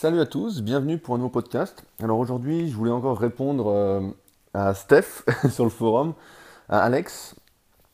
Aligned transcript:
Salut 0.00 0.20
à 0.20 0.26
tous, 0.26 0.62
bienvenue 0.62 0.96
pour 0.96 1.16
un 1.16 1.18
nouveau 1.18 1.28
podcast. 1.28 1.84
Alors 2.00 2.20
aujourd'hui, 2.20 2.70
je 2.70 2.76
voulais 2.76 2.92
encore 2.92 3.18
répondre 3.18 3.66
euh, 3.66 4.00
à 4.54 4.72
Steph 4.72 5.24
sur 5.50 5.64
le 5.64 5.70
forum, 5.70 6.14
à 6.68 6.78
Alex, 6.78 7.34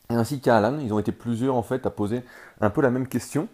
ainsi 0.09 0.39
qu'à 0.39 0.57
Alan. 0.57 0.77
Ils 0.77 0.93
ont 0.93 0.99
été 0.99 1.11
plusieurs 1.11 1.55
en 1.55 1.63
fait 1.63 1.87
à 1.87 1.89
poser 1.89 2.21
un 2.61 2.69
peu 2.69 2.81
la 2.81 2.91
même 2.91 3.07
question, 3.07 3.47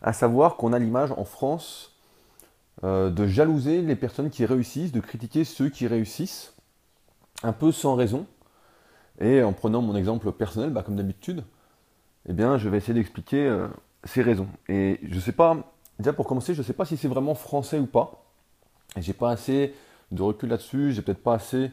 à 0.00 0.12
savoir 0.12 0.54
qu'on 0.54 0.72
a 0.72 0.78
l'image 0.78 1.10
en 1.10 1.24
France 1.24 1.98
euh, 2.84 3.10
de 3.10 3.26
jalouser 3.26 3.82
les 3.82 3.96
personnes 3.96 4.30
qui 4.30 4.46
réussissent, 4.46 4.92
de 4.92 5.00
critiquer 5.00 5.42
ceux 5.42 5.68
qui 5.68 5.88
réussissent, 5.88 6.54
un 7.42 7.52
peu 7.52 7.72
sans 7.72 7.96
raison. 7.96 8.28
Et 9.20 9.42
en 9.42 9.52
prenant 9.52 9.82
mon 9.82 9.96
exemple 9.96 10.30
personnel, 10.30 10.70
bah, 10.70 10.84
comme 10.84 10.94
d'habitude, 10.94 11.42
eh 12.28 12.32
bien, 12.32 12.58
je 12.58 12.68
vais 12.68 12.76
essayer 12.76 12.94
d'expliquer 12.94 13.44
euh, 13.48 13.66
ces 14.04 14.22
raisons. 14.22 14.46
Et 14.68 15.00
je 15.02 15.18
sais 15.18 15.32
pas, 15.32 15.64
déjà 15.98 16.12
pour 16.12 16.26
commencer, 16.26 16.54
je 16.54 16.60
ne 16.60 16.64
sais 16.64 16.72
pas 16.72 16.84
si 16.84 16.96
c'est 16.96 17.08
vraiment 17.08 17.34
français 17.34 17.78
ou 17.78 17.86
pas. 17.86 18.24
J'ai 18.96 19.12
pas 19.12 19.30
assez 19.30 19.74
de 20.12 20.22
recul 20.22 20.48
là-dessus, 20.48 20.92
j'ai 20.92 21.02
peut-être 21.02 21.22
pas 21.22 21.34
assez 21.34 21.70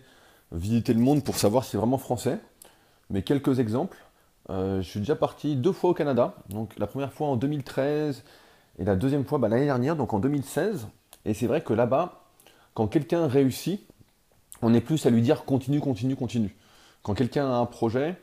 visité 0.52 0.93
le 0.93 0.99
monde 0.99 1.23
pour 1.23 1.35
savoir 1.35 1.63
si 1.63 1.71
c'est 1.71 1.77
vraiment 1.77 1.97
français. 1.97 2.39
Mais 3.09 3.21
quelques 3.21 3.59
exemples. 3.59 3.97
Euh, 4.49 4.81
je 4.81 4.88
suis 4.88 4.99
déjà 4.99 5.16
parti 5.16 5.55
deux 5.55 5.71
fois 5.71 5.91
au 5.91 5.93
Canada. 5.93 6.35
Donc 6.49 6.77
la 6.77 6.88
première 6.88 7.11
fois 7.11 7.27
en 7.27 7.35
2013 7.35 8.23
et 8.77 8.83
la 8.83 8.95
deuxième 8.95 9.25
fois 9.25 9.38
bah, 9.39 9.47
l'année 9.47 9.66
dernière, 9.66 9.95
donc 9.95 10.13
en 10.13 10.19
2016. 10.19 10.88
Et 11.25 11.33
c'est 11.33 11.47
vrai 11.47 11.61
que 11.61 11.73
là-bas, 11.73 12.25
quand 12.73 12.88
quelqu'un 12.88 13.27
réussit, 13.27 13.81
on 14.61 14.73
est 14.73 14.81
plus 14.81 15.05
à 15.05 15.09
lui 15.09 15.21
dire 15.21 15.45
continue, 15.45 15.80
continue, 15.80 16.16
continue. 16.16 16.55
Quand 17.03 17.13
quelqu'un 17.13 17.47
a 17.47 17.55
un 17.55 17.66
projet, 17.66 18.16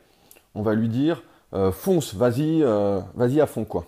on 0.55 0.61
va 0.61 0.73
lui 0.73 0.89
dire 0.89 1.23
euh, 1.53 1.71
fonce, 1.71 2.13
vas-y, 2.13 2.63
euh, 2.63 3.01
vas-y 3.15 3.41
à 3.41 3.47
fond 3.47 3.65
quoi. 3.65 3.85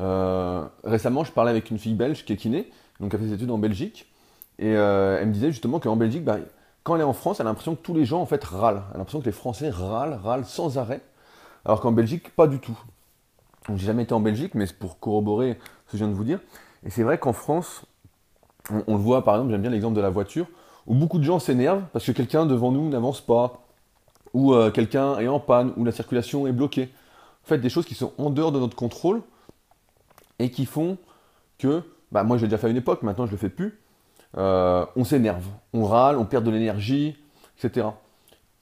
Euh, 0.00 0.64
récemment, 0.82 1.24
je 1.24 1.32
parlais 1.32 1.50
avec 1.50 1.70
une 1.70 1.78
fille 1.78 1.94
belge 1.94 2.24
qui 2.24 2.32
est 2.32 2.36
kiné, 2.36 2.70
donc 3.00 3.14
a 3.14 3.18
fait 3.18 3.24
ses 3.24 3.34
études 3.34 3.50
en 3.50 3.58
Belgique, 3.58 4.10
et 4.58 4.70
elle 4.70 5.26
me 5.26 5.32
disait 5.32 5.50
justement 5.50 5.80
qu'en 5.80 5.96
Belgique, 5.96 6.24
bah, 6.24 6.38
quand 6.84 6.94
elle 6.94 7.00
est 7.00 7.04
en 7.04 7.12
France, 7.12 7.40
elle 7.40 7.46
a 7.46 7.50
l'impression 7.50 7.74
que 7.74 7.82
tous 7.82 7.94
les 7.94 8.04
gens 8.04 8.20
en 8.20 8.26
fait 8.26 8.42
râlent. 8.44 8.82
Elle 8.90 8.96
a 8.96 8.98
l'impression 8.98 9.20
que 9.20 9.26
les 9.26 9.32
Français 9.32 9.70
râlent, 9.70 10.18
râlent 10.22 10.44
sans 10.44 10.78
arrêt, 10.78 11.00
alors 11.64 11.80
qu'en 11.80 11.92
Belgique, 11.92 12.34
pas 12.36 12.46
du 12.46 12.60
tout. 12.60 12.78
J'ai 13.74 13.86
jamais 13.86 14.02
été 14.02 14.12
en 14.12 14.20
Belgique, 14.20 14.54
mais 14.54 14.66
c'est 14.66 14.78
pour 14.78 15.00
corroborer 15.00 15.58
ce 15.86 15.92
que 15.92 15.98
je 15.98 16.04
viens 16.04 16.08
de 16.08 16.16
vous 16.16 16.24
dire. 16.24 16.40
Et 16.84 16.90
c'est 16.90 17.02
vrai 17.02 17.18
qu'en 17.18 17.32
France, 17.32 17.86
on, 18.70 18.84
on, 18.86 18.96
le 18.96 19.00
voit 19.00 19.24
par 19.24 19.36
exemple, 19.36 19.50
j'aime 19.52 19.62
bien 19.62 19.70
l'exemple 19.70 19.96
de 19.96 20.02
la 20.02 20.10
voiture, 20.10 20.46
où 20.86 20.94
beaucoup 20.94 21.18
de 21.18 21.24
gens 21.24 21.38
s'énervent 21.38 21.82
parce 21.92 22.04
que 22.04 22.12
quelqu'un 22.12 22.46
devant 22.46 22.70
nous 22.70 22.88
n'avance 22.88 23.20
pas, 23.20 23.64
ou 24.34 24.52
euh, 24.52 24.70
quelqu'un 24.70 25.18
est 25.18 25.28
en 25.28 25.40
panne, 25.40 25.72
ou 25.76 25.84
la 25.84 25.92
circulation 25.92 26.46
est 26.46 26.52
bloquée. 26.52 26.90
En 27.44 27.48
fait, 27.48 27.58
des 27.58 27.70
choses 27.70 27.86
qui 27.86 27.94
sont 27.94 28.12
en 28.18 28.30
dehors 28.30 28.52
de 28.52 28.58
notre 28.58 28.76
contrôle 28.76 29.22
et 30.38 30.50
qui 30.50 30.66
font 30.66 30.98
que, 31.58 31.82
bah, 32.12 32.24
moi 32.24 32.38
j'ai 32.38 32.46
déjà 32.46 32.58
fait 32.58 32.66
à 32.66 32.70
une 32.70 32.76
époque, 32.76 33.02
maintenant 33.02 33.26
je 33.26 33.30
le 33.30 33.36
fais 33.36 33.48
plus, 33.48 33.78
euh, 34.36 34.84
on 34.96 35.04
s'énerve, 35.04 35.46
on 35.72 35.84
râle, 35.84 36.18
on 36.18 36.24
perd 36.24 36.44
de 36.44 36.50
l'énergie, 36.50 37.16
etc. 37.58 37.88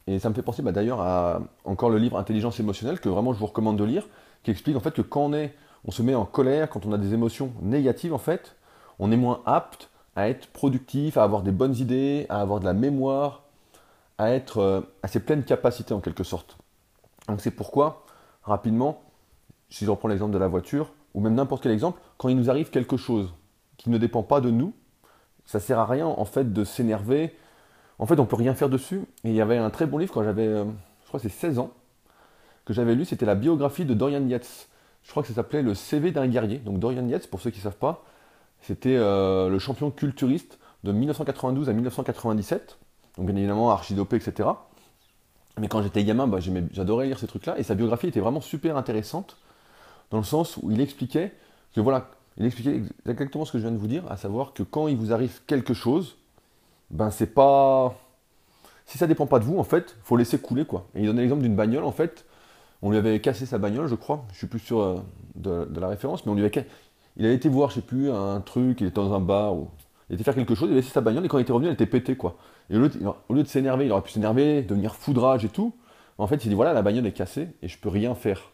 Et 0.06 0.18
ça 0.18 0.28
me 0.28 0.34
fait 0.34 0.42
penser 0.42 0.62
bah, 0.62 0.72
d'ailleurs 0.72 1.00
à 1.00 1.40
encore 1.64 1.90
le 1.90 1.98
livre 1.98 2.18
Intelligence 2.18 2.60
émotionnelle 2.60 3.00
que 3.00 3.08
vraiment 3.08 3.32
je 3.32 3.38
vous 3.38 3.46
recommande 3.46 3.76
de 3.78 3.84
lire, 3.84 4.06
qui 4.42 4.50
explique 4.50 4.76
en 4.76 4.80
fait 4.80 4.92
que 4.92 5.02
quand 5.02 5.22
on, 5.22 5.32
est, 5.32 5.54
on 5.86 5.90
se 5.90 6.02
met 6.02 6.14
en 6.14 6.24
colère, 6.24 6.68
quand 6.68 6.86
on 6.86 6.92
a 6.92 6.98
des 6.98 7.14
émotions 7.14 7.52
négatives 7.62 8.12
en 8.12 8.18
fait, 8.18 8.56
on 8.98 9.10
est 9.12 9.16
moins 9.16 9.40
apte 9.46 9.88
à 10.14 10.28
être 10.28 10.48
productif, 10.48 11.16
à 11.16 11.24
avoir 11.24 11.42
des 11.42 11.52
bonnes 11.52 11.74
idées, 11.76 12.26
à 12.28 12.40
avoir 12.40 12.60
de 12.60 12.66
la 12.66 12.74
mémoire, 12.74 13.44
à 14.18 14.30
être 14.30 14.58
euh, 14.58 14.80
à 15.02 15.08
ses 15.08 15.20
pleines 15.20 15.44
capacités 15.44 15.94
en 15.94 16.00
quelque 16.00 16.24
sorte. 16.24 16.58
Donc 17.28 17.40
c'est 17.40 17.50
pourquoi, 17.50 18.04
rapidement, 18.42 19.02
si 19.70 19.84
je 19.84 19.90
reprends 19.90 20.08
l'exemple 20.08 20.32
de 20.32 20.38
la 20.38 20.48
voiture, 20.48 20.92
ou 21.14 21.20
même 21.20 21.34
n'importe 21.34 21.62
quel 21.62 21.72
exemple, 21.72 22.00
quand 22.18 22.28
il 22.28 22.36
nous 22.36 22.50
arrive 22.50 22.70
quelque 22.70 22.96
chose 22.96 23.34
qui 23.77 23.91
ne 23.91 23.98
dépend 23.98 24.22
pas 24.22 24.41
de 24.41 24.50
nous, 24.50 24.74
ça 25.44 25.60
sert 25.60 25.78
à 25.78 25.86
rien 25.86 26.06
en 26.06 26.24
fait 26.24 26.52
de 26.52 26.64
s'énerver. 26.64 27.36
En 27.98 28.06
fait, 28.06 28.18
on 28.20 28.27
peut 28.27 28.36
rien 28.36 28.55
faire 28.55 28.68
dessus. 28.68 29.02
Et 29.24 29.30
il 29.30 29.34
y 29.34 29.40
avait 29.40 29.58
un 29.58 29.70
très 29.70 29.86
bon 29.86 29.98
livre 29.98 30.12
quand 30.12 30.22
j'avais, 30.22 30.46
euh, 30.46 30.64
je 31.02 31.08
crois 31.08 31.20
c'est 31.20 31.28
16 31.28 31.58
ans, 31.58 31.73
que 32.64 32.73
j'avais 32.73 32.95
lu, 32.95 33.05
c'était 33.05 33.27
la 33.27 33.34
biographie 33.34 33.84
de 33.84 33.95
Dorian 33.95 34.27
Yates. 34.27 34.68
Je 35.02 35.11
crois 35.11 35.23
que 35.23 35.28
ça 35.28 35.34
s'appelait 35.34 35.62
Le 35.62 35.74
CV 35.74 36.12
d'un 36.12 36.28
guerrier. 36.28 36.58
Donc 36.58 36.78
Dorian 36.78 37.06
Yates, 37.08 37.27
pour 37.29 37.40
ceux 37.40 37.50
qui 37.50 37.58
ne 37.58 37.64
savent 37.64 37.77
pas, 37.77 38.05
c'était 38.61 38.96
euh, 38.96 39.48
le 39.48 39.58
champion 39.58 39.90
culturiste 39.90 40.58
de 40.84 40.92
1992 40.92 41.68
à 41.68 41.73
1997 41.73 42.79
donc 43.17 43.27
bien 43.27 43.36
évidemment 43.36 43.70
archidopé, 43.70 44.17
etc. 44.17 44.48
Mais 45.58 45.68
quand 45.68 45.83
j'étais 45.83 46.05
gamin, 46.05 46.27
bah, 46.27 46.39
j'adorais 46.73 47.06
lire 47.06 47.18
ces 47.18 47.27
trucs-là, 47.27 47.58
et 47.58 47.62
sa 47.62 47.74
biographie 47.74 48.08
était 48.08 48.20
vraiment 48.20 48.40
super 48.40 48.77
intéressante, 48.77 49.36
dans 50.12 50.18
le 50.18 50.24
sens 50.24 50.58
où 50.62 50.70
il 50.70 50.80
expliquait 50.80 51.33
que 51.74 51.80
voilà, 51.80 52.11
il 52.36 52.45
expliquait 52.46 52.83
exactement 53.08 53.45
ce 53.45 53.50
que 53.50 53.58
je 53.58 53.64
viens 53.64 53.73
de 53.73 53.78
vous 53.78 53.89
dire, 53.89 54.05
à 54.11 54.17
savoir 54.17 54.52
que 54.52 54.62
quand 54.62 54.86
il 54.86 54.96
vous 54.96 55.12
arrive 55.12 55.40
quelque 55.46 55.74
chose, 55.74 56.17
ben 56.90 57.11
c'est 57.11 57.34
pas. 57.34 57.95
Si 58.84 58.98
ça 58.98 59.06
dépend 59.06 59.27
pas 59.27 59.39
de 59.39 59.45
vous, 59.45 59.58
en 59.58 59.64
fait, 59.64 59.96
faut 60.05 60.17
laisser 60.17 60.39
couler 60.39 60.64
quoi. 60.64 60.86
Et 60.95 61.00
il 61.00 61.06
donnait 61.06 61.23
l'exemple 61.23 61.42
d'une 61.42 61.56
bagnole, 61.56 61.84
en 61.84 61.92
fait, 61.92 62.27
on 62.83 62.90
lui 62.90 62.98
avait 62.98 63.20
cassé 63.20 63.46
sa 63.46 63.58
bagnole, 63.58 63.86
je 63.86 63.95
crois, 63.95 64.24
je 64.33 64.39
suis 64.39 64.46
plus 64.46 64.58
sûr 64.58 64.80
euh, 64.80 64.96
de, 65.34 65.80
la 65.80 65.89
référence, 65.89 66.27
mais 66.27 66.33
on 66.33 66.34
lui 66.34 66.44
avait 66.44 66.67
il 67.17 67.27
avait 67.27 67.34
été 67.34 67.48
voir, 67.48 67.70
je 67.70 67.77
sais 67.77 67.83
plus, 67.83 68.11
un 68.11 68.40
truc, 68.40 68.80
il 68.80 68.86
était 68.86 68.96
dans 68.96 69.12
un 69.12 69.20
bar, 69.20 69.55
ou 69.55 69.68
il 70.08 70.14
était 70.14 70.24
faire 70.24 70.34
quelque 70.34 70.55
chose, 70.55 70.68
il 70.68 70.73
avait 70.73 70.80
laissé 70.80 70.92
sa 70.92 71.02
bagnole, 71.02 71.24
et 71.24 71.29
quand 71.29 71.39
il 71.39 71.42
était 71.42 71.52
revenu, 71.52 71.68
elle 71.68 71.74
était 71.74 71.86
pétée, 71.86 72.17
quoi. 72.17 72.36
Et 72.70 72.77
au 72.77 72.80
lieu 72.80 73.42
de, 73.42 73.48
s'énerver, 73.48 73.86
il 73.86 73.92
aurait 73.92 74.02
pu 74.02 74.11
s'énerver, 74.11 74.62
devenir 74.62 74.94
foudrage 74.94 75.44
et 75.44 75.48
tout. 75.48 75.74
En 76.18 76.27
fait, 76.27 76.44
il 76.44 76.48
dit 76.48 76.55
voilà, 76.55 76.73
la 76.73 76.83
bagnole 76.83 77.06
est 77.06 77.12
cassée 77.12 77.48
et 77.62 77.68
je 77.68 77.79
peux 77.79 77.89
rien 77.89 78.14
faire. 78.14 78.52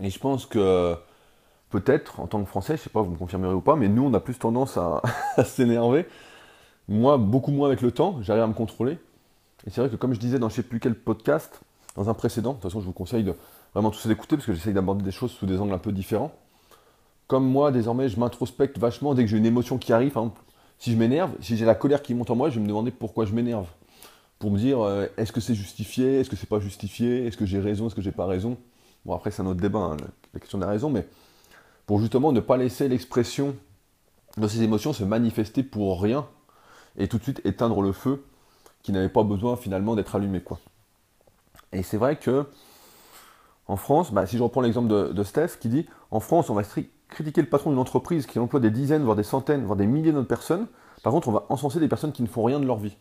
Et 0.00 0.10
je 0.10 0.18
pense 0.18 0.46
que 0.46 0.96
peut-être, 1.70 2.20
en 2.20 2.26
tant 2.26 2.40
que 2.42 2.48
Français, 2.48 2.76
je 2.76 2.82
sais 2.82 2.90
pas, 2.90 3.02
vous 3.02 3.10
me 3.10 3.16
confirmerez 3.16 3.54
ou 3.54 3.60
pas, 3.60 3.76
mais 3.76 3.88
nous, 3.88 4.04
on 4.04 4.14
a 4.14 4.20
plus 4.20 4.38
tendance 4.38 4.76
à, 4.76 5.02
s'énerver. 5.44 6.06
Moi, 6.88 7.16
beaucoup 7.16 7.50
moins 7.50 7.68
avec 7.68 7.80
le 7.80 7.90
temps, 7.90 8.18
j'arrive 8.20 8.42
à 8.42 8.46
me 8.46 8.52
contrôler. 8.52 8.98
Et 9.66 9.70
c'est 9.70 9.80
vrai 9.80 9.90
que 9.90 9.96
comme 9.96 10.12
je 10.12 10.20
disais 10.20 10.38
dans 10.38 10.48
je 10.48 10.56
sais 10.56 10.62
plus 10.62 10.80
quel 10.80 10.94
podcast, 10.94 11.60
dans 11.96 12.10
un 12.10 12.14
précédent, 12.14 12.50
de 12.50 12.54
toute 12.56 12.64
façon, 12.64 12.80
je 12.80 12.86
vous 12.86 12.92
conseille 12.92 13.24
de 13.24 13.34
vraiment 13.74 13.90
tous 13.90 14.08
écouter 14.10 14.36
parce 14.36 14.46
que 14.46 14.52
j'essaye 14.52 14.74
d'aborder 14.74 15.04
des 15.04 15.10
choses 15.10 15.30
sous 15.30 15.46
des 15.46 15.58
angles 15.60 15.72
un 15.72 15.78
peu 15.78 15.92
différents. 15.92 16.32
Comme 17.26 17.46
moi, 17.46 17.72
désormais, 17.72 18.08
je 18.08 18.18
m'introspecte 18.18 18.78
vachement 18.78 19.14
dès 19.14 19.22
que 19.22 19.30
j'ai 19.30 19.38
une 19.38 19.46
émotion 19.46 19.78
qui 19.78 19.92
arrive. 19.92 20.18
Si 20.78 20.92
je 20.92 20.96
m'énerve, 20.96 21.30
si 21.40 21.56
j'ai 21.56 21.64
la 21.64 21.74
colère 21.74 22.02
qui 22.02 22.12
monte 22.14 22.30
en 22.30 22.36
moi, 22.36 22.50
je 22.50 22.56
vais 22.56 22.60
me 22.60 22.66
demander 22.66 22.90
pourquoi 22.90 23.24
je 23.24 23.32
m'énerve. 23.32 23.68
Pour 24.38 24.50
me 24.50 24.58
dire, 24.58 24.80
euh, 24.80 25.06
est-ce 25.16 25.32
que 25.32 25.40
c'est 25.40 25.54
justifié, 25.54 26.20
est-ce 26.20 26.28
que 26.28 26.36
c'est 26.36 26.48
pas 26.48 26.58
justifié, 26.58 27.26
est-ce 27.26 27.36
que 27.36 27.46
j'ai 27.46 27.60
raison, 27.60 27.86
est-ce 27.86 27.94
que 27.94 28.02
j'ai 28.02 28.12
pas 28.12 28.26
raison. 28.26 28.58
Bon, 29.04 29.14
après, 29.14 29.30
c'est 29.30 29.42
un 29.42 29.46
autre 29.46 29.60
débat, 29.60 29.80
hein, 29.80 29.96
la 30.32 30.40
question 30.40 30.58
de 30.58 30.64
la 30.64 30.70
raison, 30.70 30.90
mais 30.90 31.06
pour 31.86 32.00
justement 32.00 32.32
ne 32.32 32.40
pas 32.40 32.56
laisser 32.56 32.88
l'expression 32.88 33.56
de 34.36 34.48
ces 34.48 34.62
émotions 34.62 34.92
se 34.92 35.04
manifester 35.04 35.62
pour 35.62 36.00
rien 36.00 36.26
et 36.96 37.08
tout 37.08 37.18
de 37.18 37.22
suite 37.22 37.40
éteindre 37.44 37.82
le 37.82 37.92
feu 37.92 38.24
qui 38.82 38.92
n'avait 38.92 39.08
pas 39.08 39.22
besoin 39.22 39.56
finalement 39.56 39.94
d'être 39.94 40.14
allumé. 40.14 40.40
Quoi. 40.40 40.58
Et 41.72 41.82
c'est 41.82 41.96
vrai 41.96 42.16
que 42.16 42.46
en 43.66 43.76
France, 43.76 44.12
bah, 44.12 44.26
si 44.26 44.36
je 44.36 44.42
reprends 44.42 44.60
l'exemple 44.60 44.88
de, 44.88 45.12
de, 45.12 45.22
Steph 45.22 45.58
qui 45.60 45.68
dit 45.68 45.86
en 46.10 46.20
France, 46.20 46.50
on 46.50 46.54
va 46.54 46.62
critiquer 47.08 47.40
le 47.40 47.48
patron 47.48 47.70
d'une 47.70 47.78
entreprise 47.78 48.26
qui 48.26 48.38
emploie 48.38 48.60
des 48.60 48.70
dizaines, 48.70 49.02
voire 49.02 49.16
des 49.16 49.22
centaines, 49.22 49.64
voire 49.64 49.76
des 49.76 49.86
milliers 49.86 50.12
d'autres 50.12 50.28
personnes. 50.28 50.66
Par 51.02 51.12
contre, 51.12 51.28
on 51.28 51.32
va 51.32 51.46
encenser 51.48 51.80
des 51.80 51.88
personnes 51.88 52.12
qui 52.12 52.22
ne 52.22 52.28
font 52.28 52.44
rien 52.44 52.60
de 52.60 52.66
leur 52.66 52.78
vie. 52.78 52.96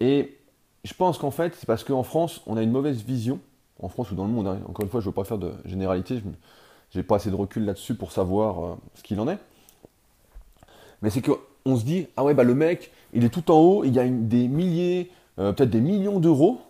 Et 0.00 0.38
je 0.84 0.94
pense 0.94 1.18
qu'en 1.18 1.30
fait, 1.30 1.54
c'est 1.54 1.66
parce 1.66 1.84
qu'en 1.84 2.02
France, 2.02 2.42
on 2.46 2.56
a 2.56 2.62
une 2.62 2.72
mauvaise 2.72 3.02
vision. 3.02 3.40
En 3.82 3.88
France 3.88 4.10
ou 4.12 4.14
dans 4.14 4.24
le 4.24 4.30
monde, 4.30 4.46
hein. 4.46 4.60
encore 4.68 4.84
une 4.84 4.90
fois, 4.90 5.00
je 5.00 5.06
ne 5.06 5.10
veux 5.10 5.14
pas 5.14 5.24
faire 5.24 5.38
de 5.38 5.52
généralité, 5.64 6.22
je 6.90 6.98
n'ai 6.98 7.02
pas 7.02 7.16
assez 7.16 7.30
de 7.30 7.34
recul 7.34 7.64
là-dessus 7.64 7.94
pour 7.94 8.12
savoir 8.12 8.64
euh, 8.64 8.74
ce 8.94 9.02
qu'il 9.02 9.18
en 9.20 9.28
est. 9.28 9.38
Mais 11.02 11.10
c'est 11.10 11.20
qu'on 11.20 11.76
se 11.76 11.84
dit, 11.84 12.06
ah 12.16 12.22
ouais, 12.22 12.32
bah 12.32 12.44
le 12.44 12.54
mec, 12.54 12.92
il 13.12 13.24
est 13.24 13.28
tout 13.28 13.50
en 13.50 13.58
haut, 13.58 13.84
il 13.84 13.92
gagne 13.92 14.28
des 14.28 14.46
milliers, 14.46 15.10
euh, 15.38 15.52
peut-être 15.52 15.70
des 15.70 15.80
millions 15.80 16.20
d'euros, 16.20 16.60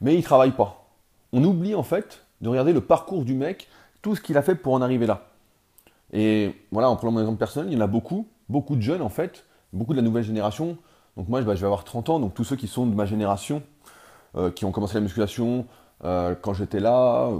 mais 0.00 0.14
il 0.14 0.18
ne 0.18 0.22
travaille 0.22 0.52
pas. 0.52 0.86
On 1.32 1.44
oublie 1.44 1.74
en 1.74 1.82
fait 1.82 2.24
de 2.40 2.48
regarder 2.48 2.72
le 2.72 2.80
parcours 2.80 3.24
du 3.24 3.34
mec, 3.34 3.68
tout 4.00 4.16
ce 4.16 4.22
qu'il 4.22 4.38
a 4.38 4.42
fait 4.42 4.54
pour 4.54 4.72
en 4.72 4.80
arriver 4.80 5.06
là. 5.06 5.28
Et 6.12 6.54
voilà, 6.72 6.88
en 6.88 6.96
prenant 6.96 7.12
mon 7.12 7.20
exemple 7.20 7.38
personnel, 7.38 7.70
il 7.70 7.74
y 7.74 7.78
en 7.78 7.84
a 7.84 7.86
beaucoup, 7.86 8.26
beaucoup 8.48 8.76
de 8.76 8.82
jeunes 8.82 9.02
en 9.02 9.08
fait, 9.08 9.44
beaucoup 9.72 9.92
de 9.92 9.98
la 9.98 10.02
nouvelle 10.02 10.24
génération. 10.24 10.78
Donc 11.16 11.28
moi, 11.28 11.42
bah, 11.42 11.54
je 11.54 11.60
vais 11.60 11.66
avoir 11.66 11.84
30 11.84 12.10
ans, 12.10 12.20
donc 12.20 12.34
tous 12.34 12.44
ceux 12.44 12.56
qui 12.56 12.68
sont 12.68 12.86
de 12.86 12.94
ma 12.94 13.06
génération, 13.06 13.62
euh, 14.36 14.50
qui 14.50 14.64
ont 14.64 14.72
commencé 14.72 14.94
la 14.94 15.00
musculation 15.00 15.66
euh, 16.04 16.34
quand 16.40 16.54
j'étais 16.54 16.80
là, 16.80 17.30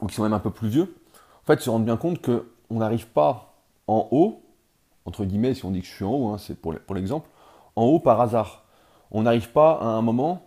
ou 0.00 0.06
qui 0.06 0.14
sont 0.14 0.22
même 0.22 0.32
un 0.32 0.40
peu 0.40 0.50
plus 0.50 0.68
vieux, 0.68 0.94
en 1.42 1.46
fait, 1.46 1.60
se 1.60 1.70
rendent 1.70 1.84
bien 1.84 1.96
compte 1.96 2.20
qu'on 2.22 2.74
n'arrive 2.78 3.08
pas 3.08 3.54
en 3.86 4.08
haut, 4.10 4.42
entre 5.04 5.24
guillemets, 5.24 5.54
si 5.54 5.64
on 5.64 5.70
dit 5.70 5.80
que 5.80 5.86
je 5.86 5.92
suis 5.92 6.04
en 6.04 6.12
haut, 6.12 6.28
hein, 6.28 6.38
c'est 6.38 6.54
pour 6.54 6.94
l'exemple, 6.94 7.28
en 7.76 7.84
haut 7.84 8.00
par 8.00 8.20
hasard. 8.20 8.64
On 9.10 9.22
n'arrive 9.22 9.50
pas 9.50 9.72
à 9.80 9.86
un 9.86 10.02
moment 10.02 10.42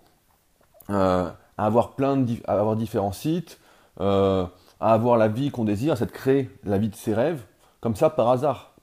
euh, 0.90 1.30
à 1.58 1.66
avoir 1.66 1.92
plein 1.92 2.26
à 2.46 2.60
avoir 2.60 2.76
différents 2.76 3.12
sites, 3.12 3.60
à 4.00 4.50
avoir 4.80 5.18
la 5.18 5.28
vie 5.28 5.52
qu'on 5.52 5.66
désire, 5.66 5.98
c'est 5.98 6.08
de 6.08 6.12
créer 6.12 6.50
la 6.64 6.78
vie 6.78 6.90
de 6.90 6.96
ses 6.96 7.14
rêves, 7.14 7.44
comme 7.80 7.96
ça 7.96 8.10
par 8.10 8.30
hasard. 8.30 8.74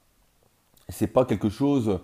C'est 0.89 1.07
pas 1.07 1.25
quelque 1.25 1.49
chose 1.49 2.01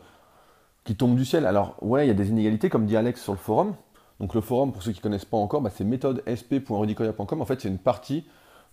qui 0.84 0.96
tombe 0.96 1.16
du 1.16 1.24
ciel. 1.24 1.46
Alors 1.46 1.74
ouais, 1.82 2.04
il 2.06 2.08
y 2.08 2.10
a 2.10 2.14
des 2.14 2.28
inégalités, 2.28 2.70
comme 2.70 2.86
dit 2.86 2.96
Alex 2.96 3.22
sur 3.22 3.32
le 3.32 3.38
forum. 3.38 3.74
Donc 4.20 4.34
le 4.34 4.40
forum, 4.40 4.72
pour 4.72 4.82
ceux 4.82 4.92
qui 4.92 4.98
ne 4.98 5.02
connaissent 5.02 5.24
pas 5.24 5.36
encore, 5.36 5.60
bah, 5.60 5.70
c'est 5.74 5.84
méthodesp.rudicoya.com. 5.84 7.40
En 7.40 7.44
fait, 7.44 7.60
c'est 7.60 7.68
une 7.68 7.78
partie 7.78 8.24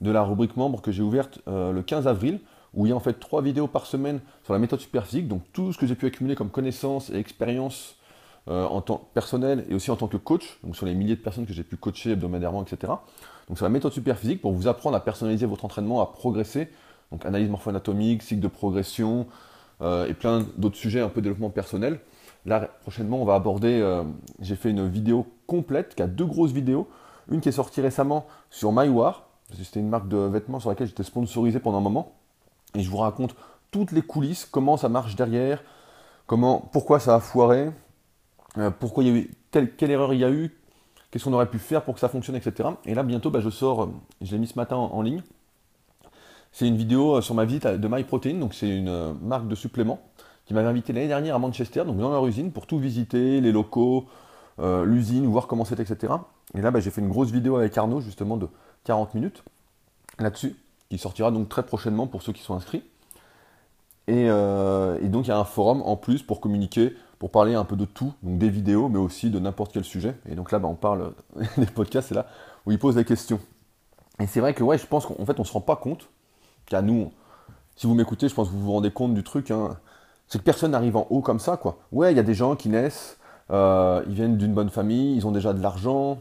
de 0.01 0.11
la 0.11 0.23
rubrique 0.23 0.57
membre 0.57 0.81
que 0.81 0.91
j'ai 0.91 1.03
ouverte 1.03 1.39
euh, 1.47 1.71
le 1.71 1.81
15 1.81 2.07
avril, 2.07 2.39
où 2.73 2.85
il 2.85 2.89
y 2.89 2.91
a 2.91 2.95
en 2.95 2.99
fait 2.99 3.19
trois 3.19 3.41
vidéos 3.41 3.67
par 3.67 3.85
semaine 3.85 4.19
sur 4.43 4.53
la 4.53 4.59
méthode 4.59 4.79
superphysique, 4.79 5.27
donc 5.27 5.41
tout 5.53 5.73
ce 5.73 5.77
que 5.77 5.85
j'ai 5.85 5.95
pu 5.95 6.07
accumuler 6.07 6.35
comme 6.35 6.49
connaissances 6.49 7.09
et 7.09 7.17
expériences 7.17 7.95
euh, 8.49 8.65
en 8.65 8.81
tant 8.81 9.07
personnel 9.13 9.65
et 9.69 9.75
aussi 9.75 9.91
en 9.91 9.95
tant 9.95 10.07
que 10.07 10.17
coach, 10.17 10.59
donc 10.63 10.75
sur 10.75 10.85
les 10.85 10.93
milliers 10.93 11.15
de 11.15 11.21
personnes 11.21 11.45
que 11.45 11.53
j'ai 11.53 11.63
pu 11.63 11.77
coacher 11.77 12.11
hebdomadairement, 12.11 12.63
etc. 12.63 12.91
Donc 13.47 13.57
sur 13.57 13.65
la 13.65 13.69
méthode 13.69 13.93
superphysique 13.93 14.41
pour 14.41 14.51
vous 14.51 14.67
apprendre 14.67 14.97
à 14.97 14.99
personnaliser 14.99 15.45
votre 15.45 15.63
entraînement, 15.65 16.01
à 16.01 16.07
progresser, 16.07 16.69
donc 17.11 17.25
analyse 17.25 17.49
morpho-anatomique, 17.49 18.23
cycle 18.23 18.41
de 18.41 18.47
progression 18.47 19.27
euh, 19.81 20.07
et 20.07 20.13
plein 20.13 20.45
d'autres 20.57 20.75
sujets 20.75 20.99
un 20.99 21.09
peu 21.09 21.21
développement 21.21 21.51
personnel. 21.51 21.99
Là, 22.45 22.69
prochainement, 22.81 23.21
on 23.21 23.25
va 23.25 23.35
aborder, 23.35 23.79
euh, 23.79 24.03
j'ai 24.39 24.55
fait 24.55 24.69
une 24.69 24.87
vidéo 24.87 25.25
complète, 25.47 25.95
qui 25.95 26.01
a 26.03 26.07
deux 26.07 26.25
grosses 26.25 26.51
vidéos, 26.51 26.89
une 27.29 27.39
qui 27.39 27.49
est 27.49 27.53
sortie 27.53 27.79
récemment 27.79 28.25
sur 28.49 28.73
MyWar, 28.73 29.23
c'était 29.53 29.79
une 29.79 29.89
marque 29.89 30.07
de 30.07 30.17
vêtements 30.17 30.59
sur 30.59 30.69
laquelle 30.69 30.87
j'étais 30.87 31.03
sponsorisé 31.03 31.59
pendant 31.59 31.77
un 31.77 31.81
moment, 31.81 32.11
et 32.75 32.81
je 32.81 32.89
vous 32.89 32.97
raconte 32.97 33.35
toutes 33.71 33.91
les 33.91 34.01
coulisses, 34.01 34.45
comment 34.45 34.77
ça 34.77 34.89
marche 34.89 35.15
derrière, 35.15 35.63
comment, 36.27 36.69
pourquoi 36.71 36.99
ça 36.99 37.15
a 37.15 37.19
foiré, 37.19 37.71
euh, 38.57 38.71
pourquoi 38.71 39.03
y 39.03 39.09
a 39.09 39.13
eu, 39.13 39.31
quelle 39.51 39.91
erreur 39.91 40.13
il 40.13 40.19
y 40.19 40.25
a 40.25 40.31
eu, 40.31 40.53
qu'est-ce 41.11 41.25
qu'on 41.25 41.33
aurait 41.33 41.49
pu 41.49 41.59
faire 41.59 41.83
pour 41.83 41.93
que 41.93 41.99
ça 41.99 42.09
fonctionne, 42.09 42.35
etc. 42.35 42.69
Et 42.85 42.93
là, 42.93 43.03
bientôt, 43.03 43.29
bah, 43.29 43.39
je 43.39 43.49
sors, 43.49 43.89
je 44.21 44.31
l'ai 44.31 44.37
mis 44.37 44.47
ce 44.47 44.57
matin 44.57 44.75
en, 44.75 45.01
ligne, 45.01 45.21
c'est 46.51 46.67
une 46.67 46.77
vidéo 46.77 47.17
euh, 47.17 47.21
sur 47.21 47.35
ma 47.35 47.45
visite 47.45 47.67
de 47.67 47.87
MyProtein, 47.87 48.35
donc 48.35 48.53
c'est 48.53 48.69
une 48.69 48.89
euh, 48.89 49.13
marque 49.21 49.47
de 49.47 49.55
suppléments 49.55 49.99
qui 50.53 50.55
m'avait 50.55 50.69
invité 50.69 50.93
l'année 50.93 51.07
dernière 51.07 51.35
à 51.35 51.39
Manchester, 51.39 51.83
donc 51.83 51.97
dans 51.97 52.11
leur 52.11 52.27
usine, 52.27 52.51
pour 52.51 52.67
tout 52.67 52.77
visiter, 52.77 53.41
les 53.41 53.51
locaux, 53.51 54.05
l'usine, 54.59 55.25
voir 55.25 55.47
comment 55.47 55.65
c'était, 55.65 55.81
etc. 55.81 56.13
Et 56.53 56.61
là, 56.61 56.69
bah, 56.69 56.79
j'ai 56.79 56.91
fait 56.91 57.01
une 57.01 57.09
grosse 57.09 57.31
vidéo 57.31 57.55
avec 57.55 57.75
Arnaud, 57.75 58.01
justement, 58.01 58.37
de 58.37 58.47
40 58.83 59.15
minutes 59.15 59.43
là-dessus, 60.19 60.55
qui 60.91 60.99
sortira 60.99 61.31
donc 61.31 61.49
très 61.49 61.63
prochainement 61.63 62.05
pour 62.05 62.21
ceux 62.21 62.33
qui 62.33 62.43
sont 62.43 62.53
inscrits. 62.53 62.83
Et, 64.07 64.27
euh, 64.29 64.99
donc 65.07 65.25
il 65.25 65.29
y 65.29 65.31
a 65.31 65.39
un 65.39 65.43
forum 65.43 65.81
en 65.81 65.95
plus 65.95 66.21
pour 66.21 66.39
communiquer, 66.39 66.93
pour 67.17 67.31
parler 67.31 67.55
un 67.55 67.63
peu 67.63 67.75
de 67.75 67.85
tout, 67.85 68.13
donc 68.21 68.37
des 68.37 68.49
vidéos, 68.49 68.89
mais 68.89 68.99
aussi 68.99 69.31
de 69.31 69.39
n'importe 69.39 69.73
quel 69.73 69.83
sujet. 69.83 70.15
Et 70.29 70.35
donc 70.35 70.51
là, 70.51 70.59
bah, 70.59 70.67
on 70.67 70.75
parle 70.75 71.13
des 71.57 71.65
podcasts, 71.65 72.09
c'est 72.09 72.15
là 72.15 72.27
où 72.67 72.71
ils 72.71 72.77
posent 72.77 72.95
des 72.95 73.05
questions. 73.05 73.39
Et 74.19 74.27
c'est 74.27 74.39
vrai 74.39 74.53
que 74.53 74.63
ouais, 74.63 74.77
je 74.77 74.85
pense 74.85 75.07
qu'en 75.07 75.25
fait, 75.25 75.39
on 75.39 75.43
se 75.43 75.51
rend 75.51 75.61
pas 75.61 75.77
compte 75.77 76.09
qu'à 76.67 76.83
nous, 76.83 77.11
si 77.75 77.87
vous 77.87 77.95
m'écoutez, 77.95 78.29
je 78.29 78.35
pense 78.35 78.49
que 78.49 78.53
vous 78.53 78.61
vous 78.61 78.73
rendez 78.73 78.91
compte 78.91 79.15
du 79.15 79.23
truc. 79.23 79.49
Hein, 79.49 79.79
c'est 80.27 80.39
que 80.39 80.43
personne 80.43 80.71
n'arrive 80.71 80.97
en 80.97 81.07
haut 81.09 81.21
comme 81.21 81.39
ça, 81.39 81.57
quoi. 81.57 81.77
Ouais, 81.91 82.11
il 82.11 82.17
y 82.17 82.19
a 82.19 82.23
des 82.23 82.33
gens 82.33 82.55
qui 82.55 82.69
naissent, 82.69 83.17
euh, 83.51 84.03
ils 84.07 84.13
viennent 84.13 84.37
d'une 84.37 84.53
bonne 84.53 84.69
famille, 84.69 85.15
ils 85.15 85.27
ont 85.27 85.31
déjà 85.31 85.53
de 85.53 85.61
l'argent, 85.61 86.19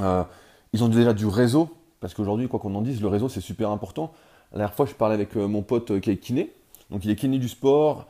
euh, 0.00 0.24
ils 0.72 0.82
ont 0.84 0.88
déjà 0.88 1.12
du 1.12 1.26
réseau, 1.26 1.68
parce 2.00 2.14
qu'aujourd'hui, 2.14 2.48
quoi 2.48 2.60
qu'on 2.60 2.74
en 2.74 2.82
dise, 2.82 3.02
le 3.02 3.08
réseau 3.08 3.28
c'est 3.28 3.40
super 3.40 3.70
important. 3.70 4.12
La 4.52 4.58
dernière 4.58 4.74
fois, 4.74 4.86
je 4.86 4.94
parlais 4.94 5.14
avec 5.14 5.36
euh, 5.36 5.46
mon 5.46 5.62
pote 5.62 6.00
qui 6.00 6.10
est 6.10 6.16
kiné, 6.16 6.52
donc 6.90 7.04
il 7.04 7.10
est 7.10 7.16
kiné 7.16 7.38
du 7.38 7.48
sport, 7.48 8.06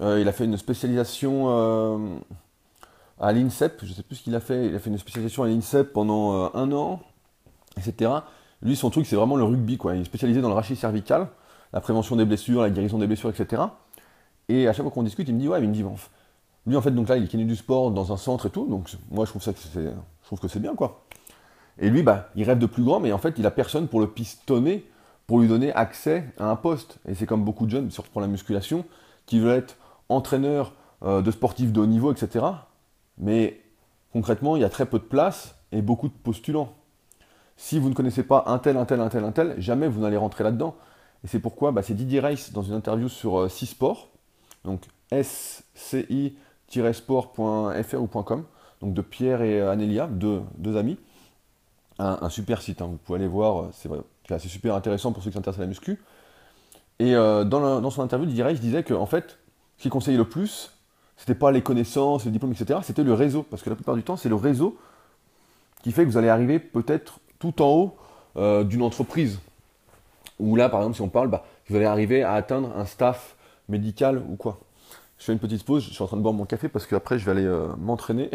il 0.00 0.26
a 0.26 0.32
fait 0.32 0.46
une 0.46 0.56
spécialisation 0.56 1.50
à 3.20 3.30
l'INSEP, 3.30 3.80
je 3.82 3.90
ne 3.90 3.94
sais 3.94 4.02
plus 4.02 4.16
ce 4.16 4.22
qu'il 4.22 4.34
a 4.34 4.40
fait, 4.40 4.68
il 4.68 4.74
a 4.74 4.78
fait 4.78 4.88
une 4.88 4.96
spécialisation 4.96 5.42
à 5.42 5.48
l'INSEP 5.48 5.92
pendant 5.92 6.50
un 6.54 6.72
an, 6.72 7.00
etc. 7.76 8.10
Lui, 8.62 8.74
son 8.74 8.88
truc, 8.88 9.06
c'est 9.06 9.16
vraiment 9.16 9.36
le 9.36 9.44
rugby, 9.44 9.76
quoi. 9.76 9.94
Il 9.94 10.00
est 10.00 10.04
spécialisé 10.04 10.40
dans 10.40 10.48
le 10.48 10.54
rachis 10.54 10.76
cervical, 10.76 11.28
la 11.72 11.80
prévention 11.80 12.16
des 12.16 12.24
blessures, 12.24 12.62
la 12.62 12.70
guérison 12.70 12.98
des 12.98 13.06
blessures, 13.06 13.28
etc. 13.28 13.62
Et 14.48 14.68
à 14.68 14.72
chaque 14.72 14.82
fois 14.82 14.90
qu'on 14.90 15.02
discute, 15.02 15.28
il 15.28 15.34
me 15.34 15.40
dit, 15.40 15.48
ouais, 15.48 15.60
il 15.62 15.68
me 15.68 15.74
dit, 15.74 15.84
lui, 16.66 16.76
en 16.76 16.82
fait, 16.82 16.90
donc 16.90 17.08
là, 17.08 17.16
il 17.16 17.24
est 17.24 17.44
du 17.44 17.56
sport 17.56 17.90
dans 17.90 18.12
un 18.12 18.16
centre 18.16 18.46
et 18.46 18.50
tout, 18.50 18.66
donc 18.66 18.88
moi, 19.10 19.24
je 19.24 19.30
trouve 19.30 19.42
ça 19.42 19.52
que 19.52 19.58
c'est, 19.58 19.84
je 19.84 20.26
trouve 20.26 20.38
que 20.38 20.48
c'est 20.48 20.60
bien, 20.60 20.74
quoi. 20.74 21.04
Et 21.78 21.90
lui, 21.90 22.02
bah, 22.02 22.28
il 22.36 22.44
rêve 22.44 22.58
de 22.58 22.66
plus 22.66 22.84
grand, 22.84 23.00
mais 23.00 23.12
en 23.12 23.18
fait, 23.18 23.34
il 23.38 23.46
a 23.46 23.50
personne 23.50 23.88
pour 23.88 24.00
le 24.00 24.06
pistonner, 24.06 24.84
pour 25.26 25.40
lui 25.40 25.48
donner 25.48 25.72
accès 25.72 26.24
à 26.38 26.50
un 26.50 26.56
poste. 26.56 26.98
Et 27.08 27.14
c'est 27.14 27.26
comme 27.26 27.44
beaucoup 27.44 27.66
de 27.66 27.70
jeunes, 27.70 27.90
surtout 27.90 28.10
pour 28.10 28.20
la 28.20 28.26
musculation, 28.26 28.84
qui 29.26 29.40
veulent 29.40 29.58
être 29.58 29.76
entraîneurs 30.08 30.74
euh, 31.02 31.22
de 31.22 31.30
sportifs 31.30 31.72
de 31.72 31.80
haut 31.80 31.86
niveau, 31.86 32.12
etc. 32.12 32.44
Mais 33.18 33.60
concrètement, 34.12 34.56
il 34.56 34.62
y 34.62 34.64
a 34.64 34.68
très 34.68 34.86
peu 34.86 34.98
de 34.98 35.04
place 35.04 35.56
et 35.72 35.82
beaucoup 35.82 36.08
de 36.08 36.12
postulants. 36.12 36.74
Si 37.56 37.78
vous 37.78 37.88
ne 37.88 37.94
connaissez 37.94 38.22
pas 38.22 38.44
un 38.46 38.58
tel, 38.58 38.76
un 38.76 38.84
tel, 38.84 39.00
un 39.00 39.08
tel, 39.08 39.24
un 39.24 39.32
tel, 39.32 39.54
jamais 39.58 39.88
vous 39.88 40.00
n'allez 40.00 40.16
rentrer 40.16 40.44
là-dedans. 40.44 40.76
Et 41.24 41.28
c'est 41.28 41.38
pourquoi 41.38 41.72
bah, 41.72 41.82
c'est 41.82 41.94
Didier 41.94 42.20
Reiss 42.20 42.52
dans 42.52 42.62
une 42.62 42.74
interview 42.74 43.08
sur 43.08 43.40
euh, 43.40 43.48
sport 43.48 44.11
donc 44.64 44.84
sci-sport.fr 45.10 48.00
ou 48.00 48.06
.com, 48.06 48.44
donc 48.80 48.94
de 48.94 49.02
Pierre 49.02 49.42
et 49.42 49.60
Anélia, 49.60 50.06
deux, 50.06 50.76
amis 50.76 50.96
un, 51.98 52.28
super 52.28 52.62
site. 52.62 52.82
Hein. 52.82 52.88
Vous 52.90 52.96
pouvez 52.96 53.18
aller 53.18 53.28
voir, 53.28 53.70
c'est 53.72 54.48
super 54.48 54.74
intéressant 54.74 55.12
pour 55.12 55.22
ceux 55.22 55.30
qui 55.30 55.34
s'intéressent 55.34 55.60
à 55.60 55.64
la 55.64 55.68
muscu. 55.68 56.00
Et 56.98 57.14
euh, 57.14 57.44
dans, 57.44 57.90
son 57.90 58.02
interview, 58.02 58.26
Didier 58.26 58.44
Reich 58.44 58.60
disait 58.60 58.82
que 58.82 58.94
en 58.94 59.06
fait, 59.06 59.38
ce 59.76 59.82
qu'il 59.82 59.90
conseillait 59.90 60.18
le 60.18 60.28
plus, 60.28 60.72
c'était 61.16 61.34
pas 61.34 61.50
les 61.50 61.62
connaissances, 61.62 62.24
les 62.24 62.30
diplômes, 62.30 62.52
etc. 62.52 62.80
C'était 62.82 63.04
le 63.04 63.12
réseau, 63.12 63.42
parce 63.42 63.62
que 63.62 63.70
la 63.70 63.76
plupart 63.76 63.94
du 63.94 64.02
temps, 64.02 64.16
c'est 64.16 64.28
le 64.28 64.34
réseau 64.34 64.78
qui 65.82 65.92
fait 65.92 66.04
que 66.04 66.08
vous 66.08 66.16
allez 66.16 66.28
arriver 66.28 66.58
peut-être 66.58 67.18
tout 67.38 67.60
en 67.60 67.68
haut 67.68 67.96
euh, 68.36 68.64
d'une 68.64 68.82
entreprise. 68.82 69.40
Ou 70.38 70.56
là, 70.56 70.68
par 70.68 70.80
exemple, 70.80 70.96
si 70.96 71.02
on 71.02 71.08
parle, 71.08 71.28
bah, 71.28 71.44
vous 71.68 71.76
allez 71.76 71.86
arriver 71.86 72.22
à 72.22 72.34
atteindre 72.34 72.76
un 72.76 72.84
staff 72.84 73.36
médical 73.72 74.22
ou 74.28 74.36
quoi. 74.36 74.60
Je 75.18 75.24
fais 75.24 75.32
une 75.32 75.38
petite 75.38 75.64
pause, 75.64 75.84
je 75.84 75.90
suis 75.90 76.02
en 76.02 76.06
train 76.06 76.16
de 76.16 76.22
boire 76.22 76.34
mon 76.34 76.44
café 76.44 76.68
parce 76.68 76.86
qu'après 76.86 77.18
je 77.18 77.24
vais 77.24 77.32
aller 77.32 77.44
euh, 77.44 77.68
m'entraîner. 77.78 78.30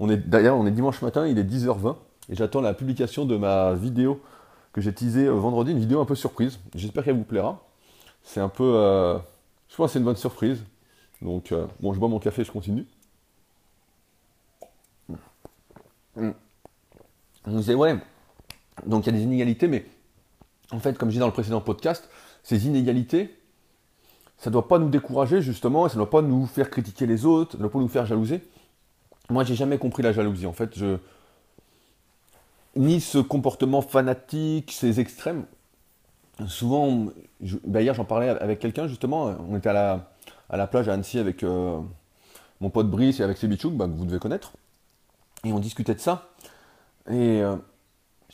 d'ailleurs, 0.00 0.56
on 0.56 0.66
est 0.66 0.70
dimanche 0.72 1.00
matin, 1.02 1.26
il 1.26 1.38
est 1.38 1.44
10h20 1.44 1.96
et 2.30 2.34
j'attends 2.34 2.60
la 2.60 2.74
publication 2.74 3.24
de 3.24 3.36
ma 3.36 3.74
vidéo 3.74 4.20
que 4.72 4.80
j'ai 4.80 4.92
teasée 4.92 5.26
euh, 5.26 5.32
vendredi, 5.32 5.72
une 5.72 5.78
vidéo 5.78 6.00
un 6.00 6.04
peu 6.04 6.14
surprise. 6.14 6.58
J'espère 6.74 7.04
qu'elle 7.04 7.16
vous 7.16 7.24
plaira. 7.24 7.62
C'est 8.22 8.40
un 8.40 8.48
peu. 8.48 8.72
Euh, 8.76 9.18
je 9.68 9.76
pense 9.76 9.88
que 9.88 9.92
c'est 9.92 9.98
une 9.98 10.04
bonne 10.04 10.16
surprise. 10.16 10.64
Donc, 11.22 11.52
bon, 11.80 11.92
je 11.92 11.98
bois 11.98 12.08
mon 12.08 12.18
café, 12.18 12.44
je 12.44 12.50
continue. 12.50 12.86
On 16.16 16.32
disait, 17.46 17.74
ouais, 17.74 17.96
donc 18.86 19.06
il 19.06 19.12
y 19.12 19.14
a 19.14 19.18
des 19.18 19.24
inégalités, 19.24 19.68
mais 19.68 19.84
en 20.70 20.78
fait, 20.78 20.96
comme 20.96 21.10
je 21.10 21.14
dis 21.14 21.18
dans 21.18 21.26
le 21.26 21.32
précédent 21.32 21.60
podcast, 21.60 22.08
ces 22.42 22.66
inégalités, 22.66 23.39
ça 24.40 24.48
ne 24.48 24.54
doit 24.54 24.66
pas 24.66 24.78
nous 24.78 24.88
décourager 24.88 25.42
justement, 25.42 25.86
et 25.86 25.90
ça 25.90 25.96
ne 25.96 26.00
doit 26.00 26.10
pas 26.10 26.22
nous 26.22 26.46
faire 26.46 26.70
critiquer 26.70 27.06
les 27.06 27.26
autres, 27.26 27.52
ça 27.52 27.58
ne 27.58 27.62
doit 27.62 27.70
pas 27.70 27.78
nous 27.78 27.88
faire 27.88 28.06
jalouser. 28.06 28.42
Moi, 29.28 29.44
j'ai 29.44 29.54
jamais 29.54 29.76
compris 29.76 30.02
la 30.02 30.12
jalousie. 30.12 30.46
En 30.46 30.54
fait, 30.54 30.76
je, 30.76 30.96
ni 32.74 33.02
ce 33.02 33.18
comportement 33.18 33.82
fanatique, 33.82 34.72
ces 34.72 34.98
extrêmes. 34.98 35.44
Souvent, 36.46 37.08
bah, 37.66 37.82
hier 37.82 37.92
j'en 37.92 38.06
parlais 38.06 38.30
avec 38.30 38.60
quelqu'un 38.60 38.88
justement, 38.88 39.34
on 39.46 39.58
était 39.58 39.68
à 39.68 39.74
la, 39.74 40.10
à 40.48 40.56
la 40.56 40.66
plage 40.66 40.88
à 40.88 40.94
Annecy 40.94 41.18
avec 41.18 41.42
euh, 41.42 41.78
mon 42.62 42.70
pote 42.70 42.88
Brice 42.88 43.20
et 43.20 43.22
avec 43.22 43.36
Sebichuk, 43.36 43.74
bah, 43.74 43.86
que 43.86 43.92
vous 43.92 44.06
devez 44.06 44.18
connaître, 44.18 44.52
et 45.44 45.52
on 45.52 45.58
discutait 45.58 45.94
de 45.94 46.00
ça. 46.00 46.30
Et 47.10 47.42
euh, 47.42 47.56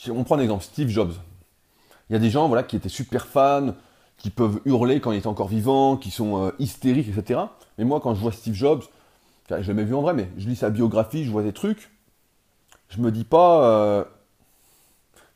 on 0.09 0.23
prend 0.23 0.37
un 0.37 0.41
exemple, 0.41 0.63
Steve 0.63 0.89
Jobs. 0.89 1.15
Il 2.09 2.13
y 2.13 2.17
a 2.17 2.21
des 2.21 2.31
gens 2.31 2.47
voilà, 2.47 2.63
qui 2.63 2.77
étaient 2.77 2.89
super 2.89 3.27
fans, 3.27 3.75
qui 4.19 4.31
peuvent 4.31 4.61
hurler 4.65 5.01
quand 5.01 5.13
il 5.13 5.19
est 5.19 5.27
encore 5.27 5.49
vivant, 5.49 5.97
qui 5.97 6.11
sont 6.11 6.45
euh, 6.45 6.51
hystériques, 6.59 7.09
etc. 7.09 7.41
Mais 7.79 7.85
moi, 7.85 8.01
quand 8.01 8.15
je 8.15 8.21
vois 8.21 8.33
Steve 8.33 8.55
Jobs, 8.55 8.83
je 9.51 9.63
jamais 9.63 9.85
vu 9.85 9.95
en 9.95 10.01
vrai, 10.03 10.15
mais 10.15 10.29
je 10.39 10.49
lis 10.49 10.57
sa 10.57 10.71
biographie, 10.71 11.25
je 11.25 11.31
vois 11.31 11.43
des 11.43 11.53
trucs, 11.53 11.91
je 12.89 13.01
me 13.01 13.13
dis 13.13 13.25
pas, 13.25 14.07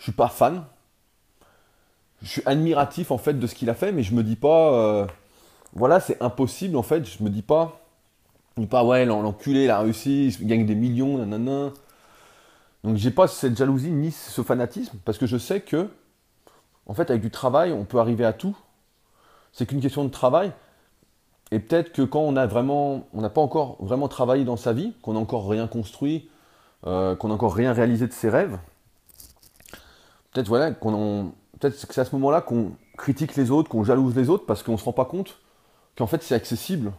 je 0.00 0.04
suis 0.04 0.12
pas 0.12 0.28
fan. 0.28 0.64
Je 2.22 2.28
suis 2.28 2.42
admiratif 2.46 3.10
en 3.10 3.18
fait 3.18 3.34
de 3.38 3.46
ce 3.46 3.54
qu'il 3.54 3.70
a 3.70 3.74
fait, 3.74 3.92
mais 3.92 4.02
je 4.02 4.14
me 4.14 4.22
dis 4.22 4.36
pas, 4.36 4.72
euh, 4.74 5.06
voilà, 5.74 6.00
c'est 6.00 6.20
impossible 6.22 6.76
en 6.76 6.82
fait. 6.82 7.04
Je 7.04 7.22
me 7.22 7.30
dis 7.30 7.42
pas, 7.42 7.80
je 8.56 8.62
dis 8.62 8.66
pas, 8.66 8.84
ouais, 8.84 9.04
l'enculé, 9.04 9.64
il 9.64 9.70
a 9.70 9.80
réussi, 9.80 10.28
il 10.40 10.46
gagne 10.46 10.66
des 10.66 10.74
millions, 10.74 11.18
nanana. 11.18 11.72
Donc 12.82 12.96
j'ai 12.96 13.10
pas 13.10 13.28
cette 13.28 13.56
jalousie 13.56 13.90
ni 13.90 14.10
ce 14.10 14.42
fanatisme, 14.42 14.98
parce 15.04 15.18
que 15.18 15.26
je 15.26 15.36
sais 15.36 15.60
que, 15.60 15.88
en 16.86 16.94
fait, 16.94 17.10
avec 17.10 17.22
du 17.22 17.30
travail, 17.30 17.72
on 17.72 17.84
peut 17.84 17.98
arriver 17.98 18.24
à 18.24 18.32
tout. 18.32 18.56
C'est 19.52 19.66
qu'une 19.66 19.80
question 19.80 20.04
de 20.04 20.10
travail. 20.10 20.52
Et 21.50 21.58
peut-être 21.58 21.92
que 21.92 22.02
quand 22.02 22.20
on 22.20 22.36
a 22.36 22.46
vraiment, 22.46 23.08
on 23.12 23.20
n'a 23.20 23.30
pas 23.30 23.40
encore 23.40 23.76
vraiment 23.80 24.08
travaillé 24.08 24.44
dans 24.44 24.56
sa 24.56 24.72
vie, 24.72 24.92
qu'on 25.02 25.14
n'a 25.14 25.18
encore 25.18 25.48
rien 25.48 25.66
construit, 25.66 26.28
euh, 26.86 27.16
qu'on 27.16 27.28
n'a 27.28 27.34
encore 27.34 27.54
rien 27.54 27.72
réalisé 27.72 28.06
de 28.06 28.12
ses 28.12 28.30
rêves, 28.30 28.58
peut-être 30.32 30.48
voilà, 30.48 30.70
qu'on 30.70 31.32
peut-être 31.58 31.86
que 31.86 31.94
c'est 31.94 32.00
à 32.00 32.04
ce 32.04 32.14
moment-là 32.16 32.40
qu'on 32.40 32.72
critique 32.96 33.36
les 33.36 33.50
autres, 33.50 33.68
qu'on 33.68 33.84
jalouse 33.84 34.14
les 34.16 34.30
autres, 34.30 34.46
parce 34.46 34.62
qu'on 34.62 34.72
ne 34.72 34.76
se 34.76 34.84
rend 34.84 34.92
pas 34.92 35.04
compte 35.04 35.38
qu'en 35.96 36.06
fait 36.06 36.22
c'est 36.22 36.34
accessible. 36.34 36.92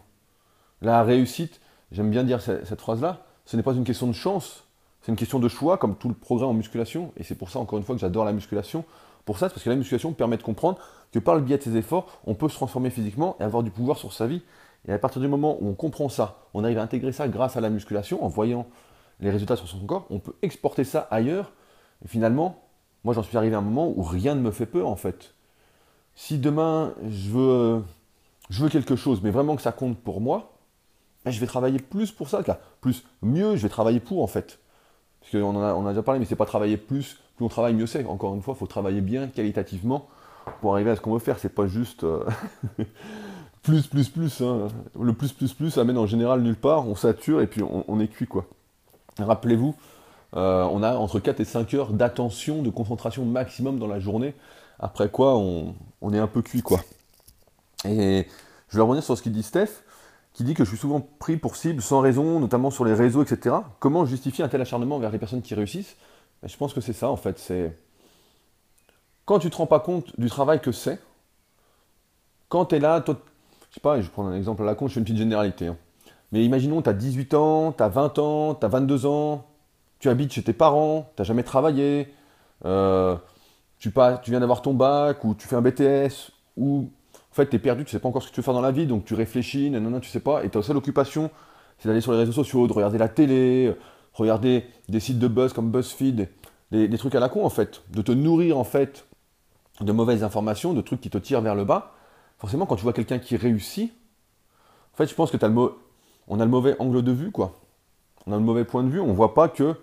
La 0.82 1.04
réussite, 1.04 1.62
j'aime 1.92 2.10
bien 2.10 2.24
dire 2.24 2.42
cette, 2.42 2.82
phrase-là, 2.82 3.26
ce 3.46 3.56
n'est 3.56 3.64
pas 3.64 3.74
une 3.74 3.84
question 3.84 4.08
de 4.08 4.14
chance, 4.14 4.66
c'est 5.02 5.12
une 5.12 5.18
question 5.18 5.40
de 5.40 5.48
choix, 5.48 5.78
comme 5.78 5.96
tout 5.96 6.10
le 6.10 6.16
progrès 6.16 6.46
en 6.46 6.54
musculation, 6.54 7.12
et 7.18 7.24
c'est 7.24 7.36
pour 7.36 7.50
ça 7.50 7.60
encore 7.60 7.80
une 7.80 7.86
fois 7.86 7.96
que 7.96 8.02
j'adore 8.02 8.26
la 8.26 8.34
musculation. 8.34 8.84
Pour 9.26 9.38
ça, 9.38 9.48
c'est 9.48 9.54
parce 9.54 9.64
que 9.64 9.70
la 9.70 9.76
musculation 9.76 10.14
permet 10.14 10.38
de 10.38 10.44
comprendre 10.44 10.80
que 11.12 11.20
par 11.20 11.36
le 11.36 11.42
biais 11.42 11.58
de 11.58 11.64
ses 11.64 11.76
efforts, 11.76 12.20
on 12.26 12.34
peut 12.34 12.50
se 12.50 12.56
transformer 12.56 12.90
physiquement 12.90 13.36
et 13.40 13.44
avoir 13.44 13.64
du 13.64 13.72
pouvoir 13.72 13.98
sur 13.98 14.14
sa 14.14 14.28
vie. 14.28 14.42
Et 14.88 14.94
à 14.94 14.98
partir 14.98 15.22
du 15.22 15.28
moment 15.28 15.58
où 15.62 15.70
on 15.70 15.74
comprend 15.74 16.10
ça, 16.10 16.40
on 16.54 16.64
arrive 16.64 16.80
à 16.80 16.82
intégrer 16.82 17.12
ça 17.12 17.28
grâce 17.28 17.58
à 17.58 17.62
la 17.62 17.70
musculation, 17.70 18.24
en 18.24 18.28
voyant 18.28 18.66
les 19.20 19.30
résultats 19.30 19.56
sur 19.56 19.68
son 19.68 19.80
corps, 19.86 20.08
on 20.10 20.20
peut 20.20 20.34
exporter 20.42 20.84
ça 20.84 21.08
ailleurs. 21.12 21.52
Et 22.04 22.08
finalement, 22.08 22.64
moi, 23.04 23.14
j'en 23.14 23.24
suis 23.24 23.38
arrivé 23.38 23.56
à 23.56 23.60
un 23.60 23.64
moment 23.64 23.94
où 23.96 24.02
rien 24.02 24.36
ne 24.36 24.42
me 24.42 24.52
fait 24.52 24.66
peur, 24.66 24.88
en 24.88 24.96
fait. 24.96 25.34
si 26.16 26.38
demain 26.40 26.94
je 27.10 27.30
veux, 27.30 27.84
je 28.50 28.64
veux 28.64 28.70
quelque 28.70 28.96
chose, 28.96 29.22
mais 29.22 29.32
vraiment 29.32 29.56
que 29.56 29.62
ça 29.62 29.72
compte 29.72 29.98
pour 29.98 30.22
moi, 30.22 30.54
ben, 31.24 31.32
je 31.32 31.40
vais 31.40 31.46
travailler 31.46 31.80
plus 31.80 32.12
pour 32.12 32.30
ça, 32.30 32.42
plus, 32.82 33.04
mieux, 33.22 33.56
je 33.56 33.62
vais 33.62 33.70
travailler 33.70 34.00
pour 34.00 34.24
en 34.24 34.28
fait. 34.28 34.60
Parce 35.22 35.32
qu'on 35.32 35.56
en 35.56 35.64
a, 35.64 35.74
on 35.74 35.88
déjà 35.88 36.04
parlé, 36.04 36.20
mais 36.20 36.26
c'est 36.26 36.36
pas 36.36 36.46
travailler 36.46 36.78
plus, 36.78 37.18
plus 37.38 37.46
on 37.46 37.50
travaille, 37.50 37.74
mieux 37.74 37.86
c'est. 37.86 38.06
Encore 38.06 38.36
une 38.36 38.42
fois, 38.42 38.56
il 38.56 38.60
faut 38.60 38.68
travailler 38.68 39.02
bien, 39.02 39.28
qualitativement, 39.28 40.08
pour 40.60 40.74
arriver 40.74 40.92
à 40.92 40.96
ce 40.96 41.02
qu'on 41.02 41.14
veut 41.14 41.20
faire. 41.20 41.40
C'est 41.40 41.54
pas 41.54 41.68
juste 41.68 42.04
euh, 42.04 42.26
plus, 43.64 43.88
plus, 43.88 44.10
plus. 44.10 44.42
Hein. 44.42 44.68
Le 45.00 45.14
plus, 45.14 45.32
plus, 45.32 45.54
plus, 45.54 45.72
ça 45.72 45.84
mène 45.84 45.98
en 45.98 46.08
général 46.08 46.42
nulle 46.42 46.56
part. 46.56 46.88
On 46.88 46.96
sature 46.96 47.42
et 47.42 47.48
puis 47.48 47.62
on, 47.64 48.00
est 48.00 48.08
cuit, 48.08 48.28
quoi. 48.28 48.46
Rappelez-vous, 49.20 49.76
euh, 50.36 50.64
on 50.72 50.84
a 50.84 50.96
entre 50.96 51.20
4 51.20 51.40
et 51.40 51.46
5 51.46 51.74
heures 51.76 51.94
d'attention, 51.94 52.62
de 52.62 52.70
concentration 52.70 53.26
maximum 53.26 53.80
dans 53.80 53.88
la 53.88 54.00
journée. 54.00 54.34
Après 54.80 55.10
quoi, 55.10 55.38
on, 55.38 55.76
est 56.12 56.18
un 56.18 56.28
peu 56.28 56.42
cuit, 56.42 56.64
quoi. 56.64 56.82
Et 57.86 58.28
je 58.70 58.78
vais 58.78 58.82
revenir 58.82 59.04
sur 59.04 59.16
ce 59.16 59.22
qu'il 59.22 59.32
dit 59.32 59.44
Steph, 59.44 59.84
qui 60.34 60.44
dit 60.44 60.54
que 60.54 60.64
je 60.64 60.70
suis 60.70 60.78
souvent 60.78 61.02
pris 61.20 61.38
pour 61.38 61.56
cible 61.56 61.82
sans 61.82 62.00
raison, 62.00 62.40
notamment 62.40 62.72
sur 62.72 62.86
les 62.86 62.94
réseaux, 62.94 63.24
etc. 63.24 63.56
Comment 63.80 64.06
justifier 64.06 64.44
un 64.44 64.48
tel 64.48 64.62
acharnement 64.62 65.00
vers 65.00 65.12
les 65.12 65.20
personnes 65.20 65.42
qui 65.42 65.56
réussissent? 65.56 65.98
Ben, 66.42 66.48
Je 66.48 66.58
pense 66.58 66.74
que 66.74 66.82
c'est 66.82 66.94
ça, 66.94 67.10
en 67.10 67.18
fait. 67.18 67.38
C'est 67.38 67.78
quand 69.26 69.40
tu 69.40 69.50
te 69.50 69.58
rends 69.58 69.68
pas 69.68 69.80
compte 69.80 70.20
du 70.20 70.30
travail 70.30 70.62
que 70.62 70.72
c'est, 70.72 71.00
quand 72.50 72.66
tu 72.66 72.76
es 72.76 72.80
là, 72.80 73.02
toi, 73.02 73.18
je 73.70 73.76
sais 73.76 73.80
pas, 73.82 73.98
je 73.98 74.06
vais 74.06 74.10
prendre 74.12 74.30
un 74.30 74.36
exemple 74.36 74.62
à 74.64 74.66
la 74.66 74.76
con, 74.76 74.88
je 74.88 74.94
fais 74.94 75.00
une 75.00 75.06
petite 75.06 75.18
généralité. 75.18 75.68
Hein. 75.68 75.78
Mais 76.32 76.44
imaginons, 76.44 76.82
tu 76.82 76.90
as 76.90 76.94
18 76.94 77.34
ans, 77.34 77.72
tu 77.72 77.84
as 77.84 77.90
20 77.90 78.20
ans, 78.20 78.56
tu 78.56 78.66
as 78.66 78.70
22 78.70 79.06
ans, 79.06 79.46
tu 80.00 80.10
habites 80.10 80.34
chez 80.34 80.44
tes 80.44 80.54
parents, 80.54 81.10
tu 81.16 81.22
n'as 81.22 81.26
jamais 81.26 81.44
travaillé, 81.44 82.14
euh, 82.66 83.16
tu, 83.80 83.92
pas, 83.92 84.18
tu 84.18 84.32
viens 84.32 84.40
d'avoir 84.40 84.62
ton 84.62 84.74
bac, 84.74 85.24
ou 85.24 85.36
tu 85.36 85.48
fais 85.48 85.56
un 85.56 85.62
BTS, 85.62 86.32
ou 86.58 86.90
en 87.32 87.36
fait 87.36 87.50
tu 87.50 87.56
es 87.56 87.60
perdu, 87.60 87.86
tu 87.86 87.92
sais 87.92 88.00
pas 88.00 88.10
encore 88.10 88.24
ce 88.24 88.30
que 88.30 88.34
tu 88.34 88.42
veux 88.42 88.46
faire 88.46 88.54
dans 88.54 88.62
la 88.62 88.72
vie, 88.72 88.86
donc 88.86 89.06
tu 89.06 89.14
réfléchis, 89.14 89.70
non, 89.70 90.00
tu 90.00 90.10
sais 90.10 90.20
pas, 90.20 90.44
et 90.44 90.50
ta 90.50 90.62
seule 90.62 90.78
occupation, 90.78 91.32
c'est 91.78 91.88
d'aller 91.88 92.02
sur 92.02 92.12
les 92.12 92.20
réseaux 92.20 92.32
sociaux, 92.32 92.68
de 92.68 92.74
regarder 92.74 92.98
la 92.98 93.10
télé, 93.10 93.74
regarder 94.14 94.66
des 94.90 95.00
sites 95.00 95.20
de 95.20 95.28
buzz 95.28 95.54
comme 95.54 95.72
BuzzFeed, 95.72 96.30
des, 96.72 96.98
trucs 96.98 97.16
à 97.16 97.20
la 97.20 97.30
con 97.30 97.46
en 97.46 97.50
fait, 97.50 97.84
de 97.90 98.02
te 98.02 98.12
nourrir 98.12 98.58
en 98.58 98.64
fait 98.64 99.06
de 99.80 99.92
mauvaises 99.92 100.24
informations, 100.24 100.74
de 100.74 100.82
trucs 100.82 101.02
qui 101.02 101.10
te 101.10 101.18
tirent 101.18 101.42
vers 101.42 101.56
le 101.56 101.64
bas, 101.64 101.94
forcément, 102.38 102.66
quand 102.66 102.76
tu 102.76 102.84
vois 102.84 102.94
quelqu'un 102.94 103.20
qui 103.20 103.36
réussit, 103.38 103.94
en 104.94 104.98
fait, 104.98 105.08
je 105.08 105.16
pense 105.16 105.32
que 105.32 105.44
as 105.44 105.48
le 105.48 105.56
on 106.28 106.40
a 106.40 106.46
le 106.46 106.52
mauvais 106.52 106.76
angle 106.80 107.02
de 107.02 107.12
vue, 107.12 107.32
quoi. 107.32 107.60
On 108.28 108.34
a 108.34 108.36
le 108.36 108.44
mauvais 108.44 108.66
point 108.66 108.84
de 108.84 108.90
vue. 108.90 109.00
On 109.00 109.14
voit 109.14 109.34
pas 109.34 109.50
que, 109.50 109.76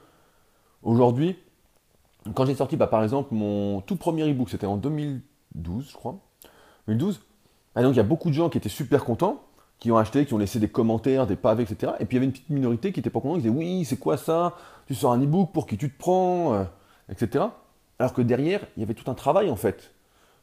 aujourd'hui, 0.82 1.36
quand 2.34 2.46
j'ai 2.46 2.54
sorti, 2.54 2.76
bah, 2.76 2.86
par 2.86 3.02
exemple, 3.02 3.34
mon 3.34 3.80
tout 3.80 3.96
premier 3.96 4.30
e-book, 4.30 4.48
c'était 4.50 4.66
en 4.66 4.76
2012, 4.76 5.88
je 5.90 5.94
crois. 5.94 6.18
2012. 6.86 7.20
Et 7.78 7.82
donc, 7.82 7.94
il 7.94 7.96
y 7.96 8.00
a 8.00 8.04
beaucoup 8.04 8.28
de 8.28 8.34
gens 8.34 8.48
qui 8.48 8.58
étaient 8.58 8.68
super 8.68 9.04
contents, 9.04 9.42
qui 9.78 9.92
ont 9.92 9.96
acheté, 9.96 10.26
qui 10.26 10.34
ont 10.34 10.38
laissé 10.38 10.58
des 10.58 10.68
commentaires, 10.68 11.26
des 11.26 11.36
pavés, 11.36 11.62
etc. 11.62 11.92
Et 12.00 12.04
puis, 12.04 12.16
il 12.16 12.16
y 12.16 12.18
avait 12.18 12.26
une 12.26 12.32
petite 12.32 12.50
minorité 12.50 12.92
qui 12.92 12.98
n'était 12.98 13.10
pas 13.10 13.20
contente, 13.20 13.36
qui 13.36 13.48
disait 13.48 13.54
Oui, 13.54 13.84
c'est 13.84 13.98
quoi 13.98 14.16
ça? 14.16 14.56
Tu 14.86 14.94
sors 14.94 15.12
un 15.12 15.22
e-book, 15.22 15.52
pour 15.52 15.66
qui 15.66 15.76
tu 15.76 15.90
te 15.90 15.98
prends 15.98 16.54
euh, 16.54 16.64
etc. 17.10 17.44
Alors 17.98 18.12
que 18.12 18.22
derrière, 18.22 18.60
il 18.76 18.80
y 18.80 18.82
avait 18.82 18.94
tout 18.94 19.10
un 19.10 19.14
travail 19.14 19.50
en 19.50 19.56
fait. 19.56 19.92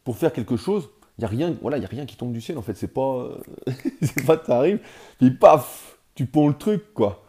Pour 0.04 0.18
faire 0.18 0.34
quelque 0.34 0.58
chose, 0.58 0.90
il 1.18 1.22
n'y 1.22 1.26
a 1.26 1.28
rien, 1.28 1.56
voilà, 1.62 1.78
il 1.78 1.86
a 1.86 1.88
rien 1.88 2.06
qui 2.06 2.16
tombe 2.16 2.32
du 2.32 2.42
ciel 2.42 2.58
en 2.58 2.62
fait. 2.62 2.76
C'est 2.76 2.94
pas, 2.94 3.30
c'est 4.02 4.26
pas, 4.26 4.38
t'arrives, 4.38 4.80
puis 5.18 5.32
paf, 5.32 5.98
tu 6.16 6.26
ponds 6.26 6.48
le 6.48 6.54
truc 6.54 6.94
quoi. 6.94 7.24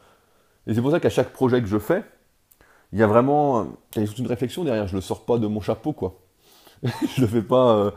Et 0.67 0.75
c'est 0.75 0.83
pour 0.83 0.91
ça 0.91 1.01
qu'à 1.01 1.11
chaque 1.11 1.33
projet 1.33 1.61
que 1.61 1.69
je 1.69 1.79
fais, 1.79 2.05
il 2.93 2.99
y 2.99 3.03
a 3.03 3.07
vraiment, 3.07 3.69
il 3.95 4.03
y 4.03 4.05
a 4.05 4.09
toute 4.09 4.19
une 4.19 4.27
réflexion 4.27 4.65
derrière. 4.65 4.87
Je 4.89 4.97
le 4.97 5.01
sors 5.01 5.25
pas 5.25 5.39
de 5.39 5.47
mon 5.47 5.61
chapeau 5.61 5.93
quoi. 5.93 6.19
je 6.83 7.21
le 7.21 7.27
fais 7.27 7.43
pas. 7.43 7.77
Euh, 7.77 7.91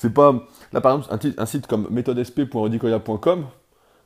c'est 0.00 0.14
pas. 0.14 0.34
Là 0.72 0.80
par 0.80 0.96
exemple, 0.96 1.34
un, 1.36 1.46
site 1.46 1.66
comme 1.66 1.86
méthodesp.redicoya.com, 1.90 3.46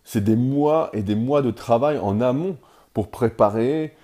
c'est 0.02 0.24
des 0.24 0.34
mois 0.34 0.90
et 0.92 1.02
des 1.02 1.14
mois 1.14 1.40
de 1.40 1.52
travail 1.52 1.98
en 1.98 2.20
amont 2.20 2.56
pour 2.92 3.12
préparer, 3.12 3.94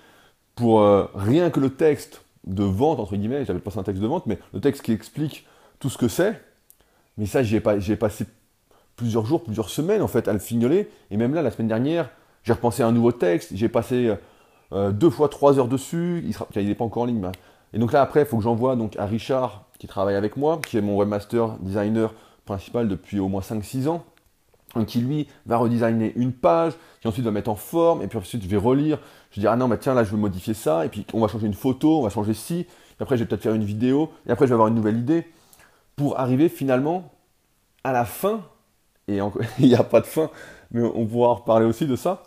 pour 0.55 0.79
euh, 0.79 1.05
rien 1.13 1.49
que 1.49 1.59
le 1.59 1.69
texte 1.69 2.23
de 2.45 2.63
vente, 2.63 3.01
entre 3.01 3.17
guillemets, 3.17 3.43
j'avais 3.43 3.59
pas 3.59 3.77
un 3.77 3.83
texte 3.83 4.01
de 4.01 4.07
vente, 4.07 4.25
mais 4.25 4.39
le 4.53 4.61
texte 4.61 4.83
qui 4.83 4.93
explique 4.93 5.45
tout 5.79 5.89
ce 5.89 5.97
que 5.97 6.07
c'est. 6.07 6.41
Mais 7.17 7.25
ça, 7.25 7.43
j'ai 7.43 7.59
passé 7.59 8.25
plusieurs 8.95 9.25
jours, 9.25 9.43
plusieurs 9.43 9.69
semaines 9.69 10.01
en 10.01 10.07
fait 10.07 10.29
à 10.29 10.33
le 10.33 10.39
fignoler. 10.39 10.89
Et 11.09 11.17
même 11.17 11.33
là, 11.33 11.41
la 11.41 11.51
semaine 11.51 11.67
dernière, 11.67 12.09
j'ai 12.43 12.53
repensé 12.53 12.83
à 12.83 12.87
un 12.87 12.93
nouveau 12.93 13.11
texte. 13.11 13.51
J'ai 13.53 13.67
passé 13.67 14.15
euh, 14.71 14.91
deux 14.91 15.09
fois 15.09 15.27
trois 15.27 15.59
heures 15.59 15.67
dessus. 15.67 16.23
Il 16.55 16.67
n'est 16.67 16.75
pas 16.75 16.85
encore 16.85 17.03
en 17.03 17.07
ligne. 17.07 17.21
Et 17.73 17.79
donc 17.79 17.91
là, 17.91 18.01
après, 18.01 18.21
il 18.21 18.25
faut 18.25 18.37
que 18.37 18.43
j'envoie 18.43 18.77
donc 18.77 18.95
à 18.95 19.05
Richard, 19.05 19.65
qui 19.81 19.87
travaille 19.87 20.13
avec 20.13 20.37
moi, 20.37 20.61
qui 20.63 20.77
est 20.77 20.81
mon 20.81 20.95
webmaster 20.95 21.57
designer 21.59 22.13
principal 22.45 22.87
depuis 22.87 23.19
au 23.19 23.27
moins 23.27 23.41
5-6 23.41 23.87
ans 23.87 24.05
qui 24.85 24.99
lui 24.99 25.27
va 25.47 25.57
redesigner 25.57 26.13
une 26.15 26.33
page, 26.33 26.73
qui 27.01 27.07
ensuite 27.07 27.25
va 27.25 27.31
mettre 27.31 27.49
en 27.49 27.55
forme, 27.55 28.03
et 28.03 28.07
puis 28.07 28.19
ensuite 28.19 28.43
je 28.43 28.47
vais 28.47 28.57
relire, 28.57 28.99
je 29.31 29.37
vais 29.37 29.41
dire 29.41 29.51
ah 29.51 29.55
non 29.55 29.67
bah 29.67 29.77
tiens 29.77 29.95
là 29.95 30.03
je 30.03 30.11
veux 30.11 30.17
modifier 30.17 30.53
ça, 30.53 30.85
et 30.85 30.89
puis 30.89 31.03
on 31.13 31.19
va 31.19 31.27
changer 31.27 31.47
une 31.47 31.55
photo, 31.55 31.97
on 31.97 32.03
va 32.03 32.09
changer 32.09 32.35
ci, 32.35 32.59
et 32.59 32.67
après 33.01 33.17
je 33.17 33.23
vais 33.23 33.27
peut-être 33.27 33.41
faire 33.41 33.55
une 33.55 33.63
vidéo, 33.63 34.11
et 34.27 34.31
après 34.31 34.45
je 34.45 34.49
vais 34.49 34.53
avoir 34.53 34.67
une 34.67 34.75
nouvelle 34.75 34.99
idée, 34.99 35.27
pour 35.95 36.19
arriver 36.19 36.47
finalement 36.47 37.11
à 37.83 37.91
la 37.91 38.05
fin, 38.05 38.41
et 39.07 39.17
il 39.59 39.67
n'y 39.67 39.73
a 39.73 39.83
pas 39.83 40.01
de 40.01 40.05
fin, 40.05 40.29
mais 40.69 40.83
on 40.83 41.07
pourra 41.07 41.33
reparler 41.33 41.65
aussi 41.65 41.87
de 41.87 41.95
ça, 41.95 42.21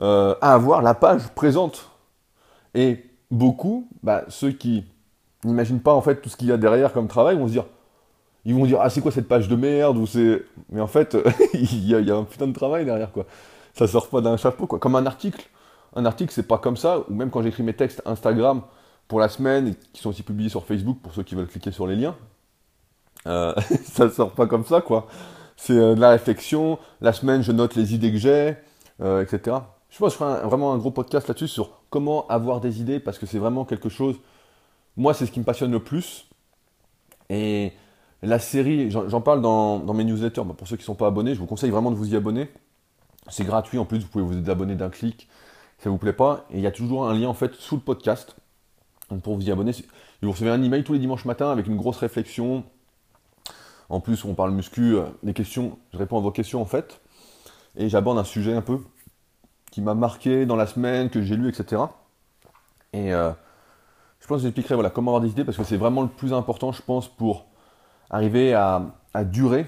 euh, 0.00 0.34
à 0.40 0.54
avoir 0.54 0.80
la 0.80 0.94
page 0.94 1.28
présente. 1.34 1.90
Et 2.74 3.04
beaucoup, 3.30 3.88
bah, 4.02 4.24
ceux 4.28 4.52
qui 4.52 4.84
n'imaginent 5.44 5.80
pas 5.80 5.92
en 5.92 6.00
fait 6.00 6.16
tout 6.16 6.28
ce 6.28 6.36
qu'il 6.36 6.48
y 6.48 6.52
a 6.52 6.56
derrière 6.56 6.92
comme 6.92 7.08
travail. 7.08 7.36
Vont 7.36 7.46
se 7.46 7.52
dire 7.52 7.64
ils 8.44 8.54
vont 8.54 8.66
dire 8.66 8.78
ah 8.80 8.90
c'est 8.90 9.00
quoi 9.00 9.10
cette 9.10 9.28
page 9.28 9.48
de 9.48 9.56
merde 9.56 9.98
mais 10.70 10.80
en 10.80 10.86
fait 10.86 11.16
il, 11.54 11.88
y 11.88 11.94
a, 12.10 12.16
un 12.16 12.24
putain 12.24 12.46
de 12.46 12.52
travail 12.52 12.84
derrière 12.84 13.12
quoi. 13.12 13.26
Ça 13.72 13.86
sort 13.86 14.08
pas 14.08 14.20
d'un 14.20 14.36
chapeau 14.36 14.66
quoi. 14.66 14.78
Comme 14.78 14.96
un 14.96 15.06
article. 15.06 15.48
Un 15.96 16.04
article 16.04 16.32
c'est 16.32 16.46
pas 16.46 16.58
comme 16.58 16.76
ça 16.76 17.00
ou 17.08 17.14
même 17.14 17.30
quand 17.30 17.42
j'écris 17.42 17.62
mes 17.62 17.74
textes 17.74 18.02
Instagram 18.04 18.62
pour 19.08 19.20
la 19.20 19.28
semaine 19.28 19.74
qui 19.92 20.00
sont 20.00 20.10
aussi 20.10 20.22
publiés 20.22 20.48
sur 20.48 20.64
Facebook 20.64 20.98
pour 21.02 21.14
ceux 21.14 21.22
qui 21.22 21.34
veulent 21.34 21.46
cliquer 21.46 21.70
sur 21.70 21.86
les 21.86 21.96
liens 21.96 22.16
euh, 23.26 23.54
ça 23.84 24.10
sort 24.10 24.32
pas 24.32 24.46
comme 24.46 24.64
ça 24.64 24.80
quoi. 24.80 25.06
C'est 25.56 25.78
euh, 25.78 25.94
de 25.94 26.00
la 26.00 26.10
réflexion. 26.10 26.78
La 27.00 27.12
semaine 27.12 27.42
je 27.42 27.52
note 27.52 27.74
les 27.74 27.94
idées 27.94 28.10
que 28.12 28.18
j'ai 28.18 28.56
euh, 29.00 29.22
etc 29.22 29.56
je 29.94 30.00
pense 30.00 30.16
que 30.16 30.24
je 30.24 30.24
ferai 30.24 30.44
vraiment 30.44 30.72
un 30.72 30.78
gros 30.78 30.90
podcast 30.90 31.28
là-dessus 31.28 31.46
sur 31.46 31.70
comment 31.88 32.26
avoir 32.26 32.60
des 32.60 32.80
idées 32.80 32.98
parce 32.98 33.16
que 33.16 33.26
c'est 33.26 33.38
vraiment 33.38 33.64
quelque 33.64 33.88
chose 33.88 34.16
moi 34.96 35.14
c'est 35.14 35.26
ce 35.26 35.32
qui 35.32 35.40
me 35.40 35.44
passionne 35.44 35.72
le 35.72 35.82
plus 35.82 36.26
et 37.30 37.72
la 38.22 38.38
série, 38.38 38.90
j'en 38.90 39.20
parle 39.20 39.42
dans, 39.42 39.94
mes 39.94 40.04
newsletters, 40.04 40.42
pour 40.56 40.66
ceux 40.66 40.76
qui 40.76 40.82
ne 40.82 40.86
sont 40.86 40.94
pas 40.94 41.06
abonnés, 41.06 41.34
je 41.34 41.40
vous 41.40 41.46
conseille 41.46 41.70
vraiment 41.70 41.90
de 41.90 41.96
vous 41.96 42.12
y 42.12 42.16
abonner. 42.16 42.48
C'est 43.28 43.44
gratuit 43.44 43.78
en 43.78 43.84
plus, 43.84 44.00
vous 44.00 44.08
pouvez 44.08 44.24
vous 44.24 44.50
abonner 44.50 44.74
d'un 44.74 44.90
clic, 44.90 45.28
ça 45.78 45.90
vous 45.90 45.98
plaît 45.98 46.12
pas. 46.12 46.46
Et 46.50 46.58
il 46.58 46.60
y 46.60 46.66
a 46.66 46.70
toujours 46.70 47.08
un 47.08 47.14
lien 47.14 47.28
en 47.28 47.34
fait 47.34 47.54
sous 47.54 47.76
le 47.76 47.80
podcast. 47.80 48.36
Pour 49.22 49.36
vous 49.36 49.46
y 49.46 49.50
abonner, 49.50 49.72
vous 50.22 50.32
recevez 50.32 50.50
un 50.50 50.62
email 50.62 50.82
tous 50.82 50.94
les 50.94 50.98
dimanches 50.98 51.26
matin 51.26 51.50
avec 51.50 51.66
une 51.66 51.76
grosse 51.76 51.98
réflexion. 51.98 52.64
En 53.90 54.00
plus, 54.00 54.24
on 54.24 54.34
parle 54.34 54.52
muscu, 54.52 54.96
euh, 54.96 55.04
des 55.22 55.34
questions, 55.34 55.78
je 55.92 55.98
réponds 55.98 56.16
à 56.16 56.20
vos 56.20 56.30
questions 56.30 56.62
en 56.62 56.64
fait. 56.64 57.00
Et 57.76 57.88
j'aborde 57.90 58.18
un 58.18 58.24
sujet 58.24 58.54
un 58.54 58.62
peu 58.62 58.78
qui 59.70 59.82
m'a 59.82 59.94
marqué 59.94 60.46
dans 60.46 60.56
la 60.56 60.66
semaine, 60.66 61.10
que 61.10 61.20
j'ai 61.20 61.36
lu, 61.36 61.48
etc. 61.48 61.82
Et 62.92 63.12
je 64.24 64.28
pense 64.28 64.38
que 64.38 64.44
j'expliquerai 64.44 64.74
voilà, 64.74 64.88
comment 64.88 65.10
avoir 65.10 65.20
des 65.20 65.28
idées 65.28 65.44
parce 65.44 65.58
que 65.58 65.64
c'est 65.64 65.76
vraiment 65.76 66.00
le 66.00 66.08
plus 66.08 66.32
important, 66.32 66.72
je 66.72 66.80
pense, 66.80 67.08
pour 67.08 67.44
arriver 68.08 68.54
à, 68.54 68.86
durer 69.22 69.66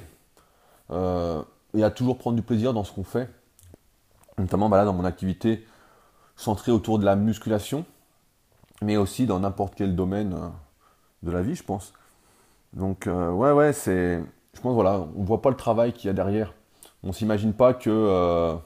euh, 0.90 1.42
et 1.74 1.84
à 1.84 1.90
toujours 1.90 2.16
prendre 2.16 2.36
du 2.36 2.42
plaisir 2.42 2.72
dans 2.72 2.82
ce 2.82 2.90
qu'on 2.90 3.04
fait. 3.04 3.28
Notamment 4.38 4.70
bah 4.70 4.82
dans 4.86 4.94
mon 4.94 5.04
activité 5.04 5.66
centrée 6.36 6.72
autour 6.72 6.98
de 6.98 7.04
la 7.04 7.16
musculation, 7.16 7.84
mais 8.80 8.96
aussi 8.96 9.26
dans 9.26 9.40
n'importe 9.40 9.74
quel 9.74 9.94
domaine 9.94 10.32
euh, 10.32 10.48
de 11.22 11.32
la 11.32 11.42
vie, 11.42 11.54
je 11.54 11.62
pense. 11.62 11.92
Donc, 12.72 13.08
euh, 13.08 13.30
ouais, 13.30 13.52
ouais, 13.52 13.74
c'est. 13.74 14.24
Je 14.54 14.60
pense, 14.62 14.72
voilà, 14.72 15.06
on 15.16 15.22
voit 15.22 15.42
pas 15.42 15.50
le 15.50 15.56
travail 15.56 15.92
qu'il 15.92 16.06
y 16.06 16.10
a 16.10 16.14
derrière. 16.14 16.54
On 17.02 17.12
s'imagine 17.12 17.52
pas 17.52 17.74
que 17.74 18.56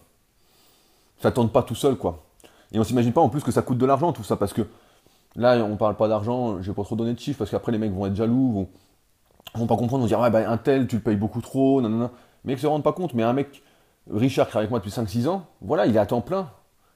ça 1.20 1.32
tourne 1.32 1.50
pas 1.50 1.64
tout 1.64 1.74
seul, 1.74 1.96
quoi. 1.96 2.22
Et 2.70 2.78
on 2.78 2.84
s'imagine 2.84 3.12
pas 3.12 3.20
en 3.20 3.28
plus 3.28 3.42
que 3.42 3.50
ça 3.50 3.62
coûte 3.62 3.78
de 3.78 3.86
l'argent, 3.86 4.12
tout 4.12 4.22
ça, 4.22 4.36
parce 4.36 4.52
que 4.52 4.62
là, 5.36 5.56
on 5.64 5.76
parle 5.76 5.96
pas 5.96 6.08
d'argent, 6.08 6.60
je 6.60 6.70
vais 6.70 6.74
pas 6.74 6.84
trop 6.84 6.96
donner 6.96 7.14
de 7.14 7.18
chiffres, 7.18 7.38
parce 7.38 7.50
qu'après, 7.50 7.72
les 7.72 7.78
mecs 7.78 7.92
vont 7.92 8.06
être 8.06 8.16
jaloux, 8.16 8.52
vont, 8.52 8.68
vont 9.54 9.66
pas 9.66 9.76
comprendre, 9.76 10.02
vont 10.02 10.08
dire, 10.08 10.20
ouais, 10.20 10.30
bah, 10.30 10.48
un 10.48 10.56
tel, 10.56 10.86
tu 10.86 10.96
le 10.96 11.02
payes 11.02 11.16
beaucoup 11.16 11.40
trop, 11.40 11.80
non. 11.80 12.10
Mais 12.44 12.54
ils 12.54 12.58
se 12.58 12.66
rendent 12.66 12.84
pas 12.84 12.92
compte. 12.92 13.14
Mais 13.14 13.22
un 13.22 13.32
mec, 13.32 13.62
Richard, 14.10 14.46
qui 14.46 14.50
travaille 14.50 14.64
avec 14.64 14.70
moi 14.70 14.78
depuis 14.80 14.90
5-6 14.90 15.28
ans, 15.28 15.46
voilà, 15.60 15.86
il 15.86 15.96
est 15.96 15.98
à 15.98 16.06
temps 16.06 16.20
plein. 16.20 16.50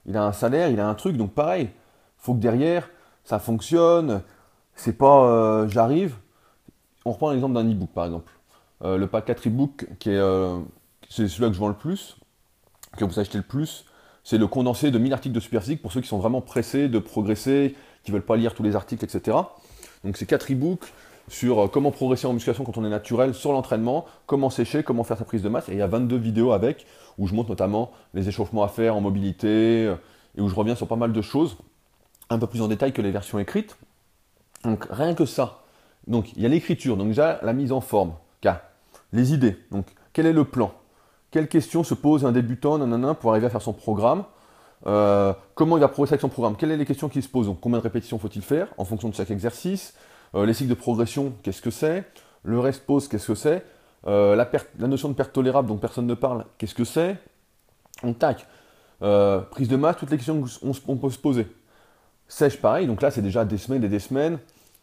Il 0.05 0.17
a 0.17 0.23
un 0.23 0.33
salaire, 0.33 0.69
il 0.69 0.79
a 0.79 0.87
un 0.87 0.95
truc, 0.95 1.17
donc 1.17 1.33
pareil. 1.33 1.69
faut 2.17 2.33
que 2.33 2.39
derrière, 2.39 2.89
ça 3.23 3.39
fonctionne. 3.39 4.21
C'est 4.75 4.97
pas, 4.97 5.25
euh, 5.25 5.67
j'arrive. 5.67 6.15
On 7.05 7.11
reprend 7.11 7.31
l'exemple 7.31 7.53
d'un 7.53 7.69
e-book, 7.69 7.89
par 7.93 8.05
exemple. 8.05 8.31
Euh, 8.83 8.97
le 8.97 9.07
pack 9.07 9.25
4 9.25 9.47
e-book, 9.47 9.87
qui 9.99 10.09
est, 10.09 10.17
euh, 10.17 10.59
c'est 11.09 11.27
celui-là 11.27 11.49
que 11.49 11.55
je 11.55 11.59
vends 11.59 11.69
le 11.69 11.75
plus, 11.75 12.17
que 12.97 13.05
vous 13.05 13.19
achetez 13.19 13.37
le 13.37 13.43
plus. 13.43 13.85
C'est 14.23 14.37
le 14.37 14.47
condensé 14.47 14.91
de 14.91 14.97
1000 14.97 15.13
articles 15.13 15.35
de 15.35 15.39
Superphysique 15.39 15.81
pour 15.81 15.91
ceux 15.91 16.01
qui 16.01 16.07
sont 16.07 16.17
vraiment 16.17 16.41
pressés 16.41 16.89
de 16.89 16.99
progresser, 16.99 17.75
qui 18.05 18.11
veulent 18.11 18.21
pas 18.21 18.37
lire 18.37 18.53
tous 18.53 18.63
les 18.63 18.75
articles, 18.75 19.03
etc. 19.03 19.37
Donc 20.03 20.15
c'est 20.17 20.25
4 20.25 20.53
e-books 20.53 20.85
sur 21.27 21.59
euh, 21.59 21.67
comment 21.67 21.91
progresser 21.91 22.27
en 22.27 22.33
musculation 22.33 22.63
quand 22.63 22.77
on 22.77 22.85
est 22.85 22.89
naturel, 22.89 23.33
sur 23.33 23.51
l'entraînement, 23.51 24.05
comment 24.27 24.49
sécher, 24.49 24.83
comment 24.83 25.03
faire 25.03 25.17
sa 25.17 25.25
prise 25.25 25.41
de 25.41 25.49
masse. 25.49 25.69
Et 25.69 25.73
il 25.73 25.79
y 25.79 25.81
a 25.81 25.87
22 25.87 26.15
vidéos 26.17 26.51
avec, 26.51 26.85
où 27.17 27.27
je 27.27 27.33
montre 27.33 27.49
notamment 27.49 27.91
les 28.13 28.29
échauffements 28.29 28.63
à 28.63 28.67
faire 28.67 28.95
en 28.95 29.01
mobilité, 29.01 29.85
euh, 29.85 29.95
et 30.37 30.41
où 30.41 30.47
je 30.47 30.55
reviens 30.55 30.75
sur 30.75 30.87
pas 30.87 30.95
mal 30.95 31.11
de 31.11 31.21
choses, 31.21 31.57
un 32.29 32.37
peu 32.37 32.47
plus 32.47 32.61
en 32.61 32.67
détail 32.67 32.93
que 32.93 33.01
les 33.01 33.11
versions 33.11 33.39
écrites. 33.39 33.77
Donc 34.63 34.85
rien 34.89 35.13
que 35.13 35.25
ça. 35.25 35.63
Donc 36.07 36.33
il 36.35 36.43
y 36.43 36.45
a 36.45 36.49
l'écriture, 36.49 36.97
donc 36.97 37.07
déjà 37.07 37.39
la 37.41 37.53
mise 37.53 37.71
en 37.71 37.81
forme, 37.81 38.13
les 39.13 39.33
idées. 39.33 39.57
Donc 39.71 39.87
quel 40.13 40.25
est 40.25 40.33
le 40.33 40.45
plan? 40.45 40.73
Quelles 41.31 41.47
questions 41.47 41.83
se 41.83 41.93
pose 41.93 42.25
un 42.25 42.31
débutant 42.31 42.77
nanana, 42.77 43.13
pour 43.13 43.31
arriver 43.31 43.47
à 43.47 43.49
faire 43.49 43.61
son 43.61 43.73
programme? 43.73 44.25
Euh, 44.87 45.33
Comment 45.55 45.77
il 45.77 45.81
va 45.81 45.87
progresser 45.87 46.13
avec 46.13 46.21
son 46.21 46.29
programme? 46.29 46.55
Quelles 46.55 46.71
sont 46.71 46.77
les 46.77 46.85
questions 46.85 47.09
qui 47.09 47.21
se 47.21 47.29
posent? 47.29 47.53
Combien 47.61 47.79
de 47.79 47.83
répétitions 47.83 48.19
faut-il 48.19 48.41
faire 48.41 48.67
en 48.77 48.85
fonction 48.85 49.09
de 49.09 49.15
chaque 49.15 49.31
exercice? 49.31 49.93
Euh, 50.35 50.45
Les 50.45 50.53
cycles 50.53 50.69
de 50.69 50.75
progression, 50.75 51.33
qu'est-ce 51.43 51.61
que 51.61 51.71
c'est? 51.71 52.05
Le 52.43 52.59
rest 52.59 52.85
pause, 52.85 53.07
qu'est-ce 53.07 53.27
que 53.27 53.35
c'est? 53.35 53.65
Euh, 54.07 54.35
la, 54.35 54.87
notion 54.87 55.09
de 55.09 55.13
perte 55.13 55.33
tolérable, 55.33 55.67
dont 55.67 55.77
personne 55.77 56.05
ne 56.05 56.13
parle, 56.13 56.45
qu'est-ce 56.57 56.75
que 56.75 56.83
c'est? 56.83 57.17
Tac. 58.19 58.45
prise 59.51 59.67
de 59.67 59.75
masse, 59.75 59.97
toutes 59.97 60.11
les 60.11 60.17
questions 60.17 60.43
qu'on 60.85 60.97
peut 60.97 61.09
se 61.09 61.17
poser. 61.17 61.47
Sèche, 62.27 62.59
pareil, 62.59 62.87
donc 62.87 63.01
là 63.01 63.11
c'est 63.11 63.21
déjà 63.21 63.45
des 63.45 63.57
semaines 63.57 63.83
et 63.83 63.89
des 63.89 63.99
semaines, 63.99 64.39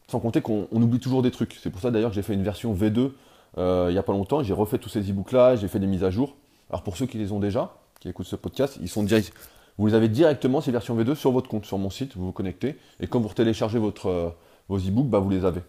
sans 0.08 0.18
compter 0.20 0.40
qu'on 0.40 0.66
oublie 0.72 1.00
toujours 1.00 1.22
des 1.22 1.30
trucs. 1.30 1.58
C'est 1.62 1.70
pour 1.70 1.80
ça 1.80 1.90
d'ailleurs 1.90 2.10
que 2.10 2.14
j'ai 2.14 2.22
fait 2.22 2.34
une 2.34 2.42
version 2.42 2.74
V2 2.74 3.10
il 3.58 3.92
n'y 3.92 3.98
a 3.98 4.02
pas 4.02 4.12
longtemps, 4.12 4.42
j'ai 4.42 4.54
refait 4.54 4.78
tous 4.78 4.88
ces 4.88 5.08
e-books 5.10 5.32
là, 5.32 5.56
j'ai 5.56 5.68
fait 5.68 5.78
des 5.78 5.86
mises 5.86 6.04
à 6.04 6.10
jour. 6.10 6.36
Alors 6.72 6.82
pour 6.82 6.96
ceux 6.96 7.06
qui 7.06 7.18
les 7.18 7.32
ont 7.32 7.38
déjà, 7.38 7.74
qui 8.00 8.08
écoutent 8.08 8.26
ce 8.26 8.36
podcast, 8.36 8.78
ils 8.80 8.88
sont 8.88 9.02
direct, 9.02 9.32
vous 9.78 9.86
les 9.86 9.94
avez 9.94 10.08
directement, 10.08 10.60
ces 10.60 10.70
versions 10.70 10.96
V2, 10.96 11.14
sur 11.14 11.32
votre 11.32 11.48
compte, 11.48 11.64
sur 11.64 11.78
mon 11.78 11.90
site, 11.90 12.16
vous 12.16 12.26
vous 12.26 12.32
connectez, 12.32 12.76
et 13.00 13.06
quand 13.06 13.20
vous 13.20 13.32
téléchargez 13.32 13.78
votre, 13.78 14.06
euh, 14.06 14.28
vos 14.68 14.78
e-books, 14.78 15.08
bah, 15.08 15.18
vous 15.18 15.30
les 15.30 15.44
avez. 15.44 15.62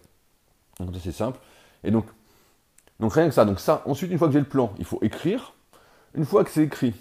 Donc 0.80 0.90
c'est 1.02 1.12
simple. 1.12 1.38
Et 1.84 1.90
donc, 1.90 2.06
donc 3.00 3.14
rien 3.14 3.28
que 3.28 3.34
ça. 3.34 3.44
Donc 3.44 3.60
ça, 3.60 3.82
ensuite, 3.86 4.10
une 4.10 4.18
fois 4.18 4.28
que 4.28 4.34
j'ai 4.34 4.40
le 4.40 4.44
plan, 4.44 4.72
il 4.78 4.84
faut 4.84 4.98
écrire. 5.02 5.54
Une 6.14 6.24
fois 6.24 6.44
que 6.44 6.50
c'est 6.50 6.62
écrit, 6.62 6.94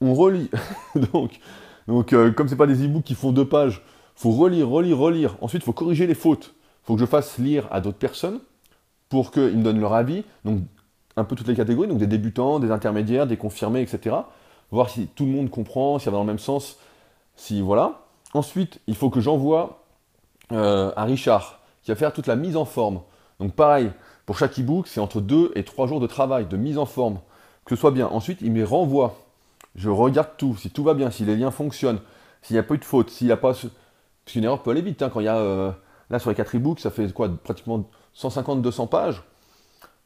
on 0.00 0.14
relit. 0.14 0.50
donc, 1.12 1.40
donc 1.86 2.12
euh, 2.12 2.32
comme 2.32 2.48
ce 2.48 2.54
pas 2.54 2.66
des 2.66 2.84
e-books 2.84 3.04
qui 3.04 3.14
font 3.14 3.32
deux 3.32 3.48
pages, 3.48 3.82
il 4.16 4.20
faut 4.20 4.32
relire, 4.32 4.68
relire, 4.68 4.98
relire. 4.98 5.36
Ensuite, 5.40 5.62
il 5.62 5.66
faut 5.66 5.72
corriger 5.72 6.06
les 6.06 6.14
fautes. 6.14 6.54
Il 6.82 6.86
faut 6.86 6.94
que 6.94 7.00
je 7.00 7.06
fasse 7.06 7.38
lire 7.38 7.68
à 7.70 7.80
d'autres 7.80 7.98
personnes 7.98 8.40
pour 9.08 9.30
qu'ils 9.30 9.56
me 9.56 9.62
donnent 9.62 9.80
leur 9.80 9.94
avis. 9.94 10.24
Donc 10.44 10.60
un 11.16 11.24
peu 11.24 11.34
toutes 11.34 11.48
les 11.48 11.54
catégories, 11.54 11.88
donc 11.88 11.98
des 11.98 12.06
débutants, 12.06 12.58
des 12.58 12.70
intermédiaires, 12.70 13.26
des 13.26 13.38
confirmés, 13.38 13.80
etc 13.80 14.16
voir 14.70 14.90
si 14.90 15.06
tout 15.08 15.24
le 15.24 15.32
monde 15.32 15.50
comprend, 15.50 15.98
si 15.98 16.04
ça 16.04 16.10
va 16.10 16.16
dans 16.16 16.24
le 16.24 16.28
même 16.28 16.38
sens, 16.38 16.78
si 17.36 17.60
voilà. 17.60 18.02
Ensuite, 18.34 18.80
il 18.86 18.96
faut 18.96 19.10
que 19.10 19.20
j'envoie 19.20 19.84
euh, 20.52 20.92
à 20.96 21.04
Richard, 21.04 21.60
qui 21.82 21.90
va 21.90 21.96
faire 21.96 22.12
toute 22.12 22.26
la 22.26 22.36
mise 22.36 22.56
en 22.56 22.64
forme. 22.64 23.00
Donc 23.40 23.52
pareil, 23.52 23.90
pour 24.26 24.38
chaque 24.38 24.58
e-book, 24.58 24.88
c'est 24.88 25.00
entre 25.00 25.20
2 25.20 25.52
et 25.54 25.64
3 25.64 25.86
jours 25.86 26.00
de 26.00 26.06
travail, 26.06 26.46
de 26.46 26.56
mise 26.56 26.78
en 26.78 26.86
forme, 26.86 27.20
que 27.64 27.74
ce 27.74 27.80
soit 27.80 27.90
bien. 27.92 28.08
Ensuite, 28.08 28.38
il 28.40 28.52
me 28.52 28.64
renvoie. 28.64 29.16
Je 29.74 29.90
regarde 29.90 30.30
tout, 30.36 30.56
si 30.56 30.70
tout 30.70 30.82
va 30.82 30.94
bien, 30.94 31.10
si 31.10 31.24
les 31.24 31.36
liens 31.36 31.50
fonctionnent, 31.50 32.00
s'il 32.42 32.54
n'y 32.54 32.60
a 32.60 32.62
pas 32.62 32.74
eu 32.74 32.78
de 32.78 32.84
faute, 32.84 33.10
s'il 33.10 33.26
n'y 33.26 33.32
a 33.32 33.36
pas... 33.36 33.52
Parce 33.52 33.68
qu'une 34.26 34.44
erreur 34.44 34.62
peut 34.62 34.70
aller 34.70 34.82
vite, 34.82 35.02
hein, 35.02 35.10
quand 35.12 35.20
il 35.20 35.24
y 35.24 35.28
a... 35.28 35.36
Euh, 35.36 35.70
là, 36.10 36.18
sur 36.18 36.30
les 36.30 36.36
4 36.36 36.56
e-books, 36.56 36.80
ça 36.80 36.90
fait 36.90 37.12
quoi? 37.12 37.28
Pratiquement 37.28 37.84
150-200 38.16 38.88
pages. 38.88 39.22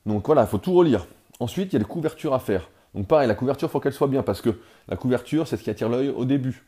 Donc 0.06 0.26
voilà, 0.26 0.42
il 0.42 0.48
faut 0.48 0.58
tout 0.58 0.72
relire. 0.72 1.06
Ensuite, 1.38 1.72
il 1.72 1.74
y 1.74 1.76
a 1.76 1.78
des 1.78 1.84
couvertures 1.84 2.34
à 2.34 2.38
faire. 2.38 2.68
Donc 2.94 3.06
pareil, 3.06 3.28
la 3.28 3.34
couverture, 3.34 3.68
il 3.68 3.70
faut 3.70 3.80
qu'elle 3.80 3.92
soit 3.92 4.08
bien, 4.08 4.22
parce 4.22 4.40
que 4.40 4.50
la 4.88 4.96
couverture, 4.96 5.46
c'est 5.46 5.56
ce 5.56 5.62
qui 5.62 5.70
attire 5.70 5.88
l'œil 5.88 6.08
au 6.08 6.24
début. 6.24 6.64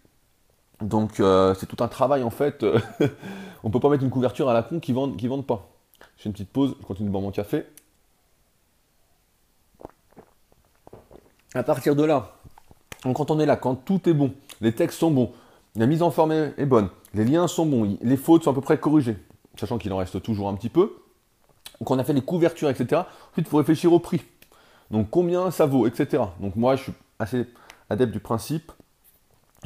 Donc 0.81 1.21
euh, 1.21 1.55
c'est 1.55 1.67
tout 1.67 1.83
un 1.83 1.89
travail 1.89 2.23
en 2.23 2.31
fait. 2.31 2.63
on 3.63 3.69
ne 3.69 3.73
peut 3.73 3.81
pas 3.81 3.89
mettre 3.89 4.05
une 4.05 4.11
couverture 4.11 4.49
à 4.49 4.55
la 4.55 4.63
con 4.63 4.81
qui 4.81 4.93
ne 4.93 4.97
vendent, 4.97 5.17
qui 5.17 5.29
vendent 5.29 5.47
pas. 5.47 5.69
Je 6.17 6.29
une 6.29 6.33
petite 6.33 6.51
pause, 6.51 6.77
je 6.81 6.87
continue 6.87 7.09
de 7.09 7.13
boire 7.13 7.23
mon 7.23 7.31
café. 7.31 7.65
À 11.55 11.63
partir 11.63 11.95
de 11.95 12.05
là, 12.05 12.37
quand 13.03 13.31
on 13.31 13.39
est 13.39 13.47
là, 13.47 13.57
quand 13.57 13.75
tout 13.75 14.09
est 14.09 14.15
bon, 14.15 14.33
les 14.61 14.73
textes 14.73 14.99
sont 14.99 15.11
bons, 15.11 15.33
la 15.77 15.87
mise 15.87 16.03
en 16.03 16.11
forme 16.11 16.33
est, 16.33 16.67
bonne, 16.67 16.89
les 17.15 17.25
liens 17.25 17.47
sont 17.47 17.67
bons, 17.67 17.99
les 18.01 18.17
fautes 18.17 18.45
sont 18.45 18.51
à 18.51 18.55
peu 18.55 18.61
près 18.61 18.79
corrigées, 18.79 19.19
sachant 19.59 19.79
qu'il 19.79 19.93
en 19.93 19.99
reste 19.99 20.23
toujours 20.23 20.49
un 20.49 20.55
petit 20.55 20.69
peu. 20.69 20.97
Donc 21.81 21.91
on 21.91 21.99
a 21.99 22.05
fait 22.05 22.13
les 22.13 22.23
couvertures, 22.23 22.71
etc. 22.71 23.03
Ensuite, 23.33 23.47
il 23.47 23.51
faut 23.51 23.59
réfléchir 23.59 23.93
au 23.93 23.99
prix. 23.99 24.23
Donc 24.93 25.09
combien 25.11 25.51
ça 25.51 25.67
vaut, 25.67 25.87
etc. 25.87 26.23
Donc 26.41 26.55
moi, 26.55 26.77
je 26.77 26.85
suis 26.85 26.93
assez 27.19 27.47
adepte 27.89 28.13
du 28.13 28.21
principe 28.21 28.71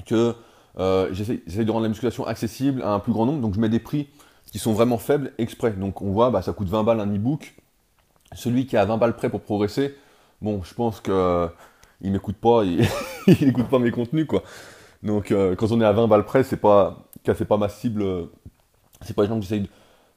que 0.07 0.35
euh, 0.79 1.09
j'essaie 1.13 1.65
de 1.65 1.71
rendre 1.71 1.83
la 1.83 1.89
musculation 1.89 2.27
accessible 2.27 2.83
à 2.83 2.91
un 2.91 3.01
plus 3.01 3.13
grand 3.13 3.27
nombre, 3.27 3.41
donc 3.41 3.55
je 3.55 3.61
mets 3.61 3.69
des 3.69 3.81
prix 3.81 4.09
qui 4.53 4.59
sont 4.59 4.73
vraiment 4.73 4.99
faibles 4.99 5.33
exprès. 5.39 5.73
Donc 5.73 6.01
on 6.01 6.13
voit, 6.13 6.31
bah, 6.31 6.43
ça 6.43 6.53
coûte 6.53 6.69
20 6.69 6.85
balles 6.85 7.01
un 7.01 7.13
e-book. 7.13 7.57
Celui 8.35 8.67
qui 8.67 8.77
a 8.77 8.85
20 8.85 8.99
balles 8.99 9.17
prêt 9.17 9.29
pour 9.29 9.41
progresser, 9.41 9.97
bon, 10.41 10.63
je 10.63 10.75
pense 10.75 11.03
euh, 11.09 11.49
il 12.01 12.13
m'écoute 12.13 12.37
pas, 12.37 12.63
il, 12.65 12.87
n'écoute 13.41 13.69
pas 13.69 13.79
mes 13.79 13.91
contenus, 13.91 14.27
quoi. 14.27 14.43
Donc 15.03 15.33
euh, 15.33 15.57
quand 15.57 15.73
on 15.73 15.81
est 15.81 15.85
à 15.85 15.93
20 15.93 16.07
balles 16.07 16.25
près, 16.25 16.45
c'est 16.45 16.57
pas, 16.57 17.05
c'est 17.25 17.45
pas 17.45 17.57
ma 17.57 17.69
cible, 17.69 18.29
c'est 19.01 19.15
pas 19.15 19.23
les 19.23 19.29
gens 19.29 19.41
qui 19.41 19.47
essayent 19.47 19.63
de... 19.63 19.69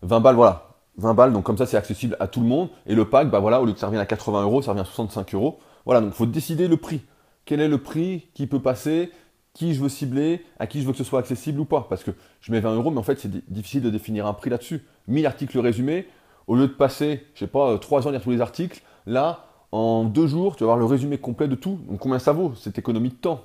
20 0.02 0.20
balles, 0.20 0.36
voilà, 0.36 0.69
20 1.00 1.14
balles, 1.14 1.34
donc 1.34 1.44
comme 1.44 1.58
ça 1.58 1.66
c'est 1.66 1.78
accessible 1.78 2.16
à 2.20 2.28
tout 2.28 2.42
le 2.42 2.48
monde. 2.48 2.70
Et 2.86 2.94
le 2.94 3.06
pack, 3.06 3.30
bah 3.30 3.40
voilà, 3.40 3.62
au 3.62 3.66
lieu 3.66 3.74
que 3.74 3.80
ça 3.80 3.88
revienne 3.88 4.02
à 4.02 4.06
80 4.06 4.44
euros, 4.44 4.62
ça 4.62 4.72
revient 4.72 4.82
à 4.82 4.86
65 4.86 5.34
euros. 5.34 5.60
Voilà, 5.86 6.02
donc 6.02 6.12
il 6.14 6.16
faut 6.16 6.26
décider 6.26 6.68
le 6.68 6.78
prix. 6.78 7.02
Quel 7.46 7.62
est 7.62 7.68
le 7.68 7.80
prix 7.80 8.30
qui 8.34 8.48
peut 8.48 8.62
passer 8.62 9.12
Qui 9.54 9.74
je 9.74 9.82
veux 9.82 9.90
cibler 9.90 10.46
À 10.60 10.68
qui 10.68 10.82
je 10.82 10.86
veux 10.86 10.92
que 10.92 10.98
ce 10.98 11.04
soit 11.04 11.20
accessible 11.20 11.60
ou 11.60 11.66
pas? 11.66 11.88
Parce 11.90 12.04
que 12.04 12.12
je 12.42 12.52
mets 12.52 12.60
20 12.60 12.76
euros, 12.76 12.92
mais 12.92 13.00
en 13.00 13.04
fait 13.04 13.20
c'est 13.20 13.52
difficile 13.52 13.82
de 13.82 13.90
définir 13.90 14.28
un 14.28 14.34
prix 14.34 14.50
là-dessus. 14.50 14.86
1000 15.08 15.26
articles 15.26 15.58
résumés, 15.58 16.08
au 16.48 16.56
lieu 16.56 16.68
de 16.68 16.74
passer, 16.74 17.26
je 17.34 17.40
sais 17.40 17.48
pas, 17.48 17.78
3 17.78 18.06
ans 18.06 18.10
à 18.10 18.12
lire 18.12 18.22
tous 18.22 18.32
les 18.32 18.42
articles, 18.42 18.82
là, 19.06 19.46
en 19.72 20.04
2 20.04 20.28
jours, 20.28 20.56
tu 20.56 20.64
vas 20.64 20.72
avoir 20.72 20.78
le 20.78 20.86
résumé 20.86 21.18
complet 21.18 21.48
de 21.48 21.56
tout. 21.56 21.80
Donc 21.88 22.00
combien 22.00 22.20
ça 22.20 22.34
vaut 22.34 22.54
Cette 22.56 22.78
économie 22.78 23.10
de 23.10 23.16
temps? 23.16 23.44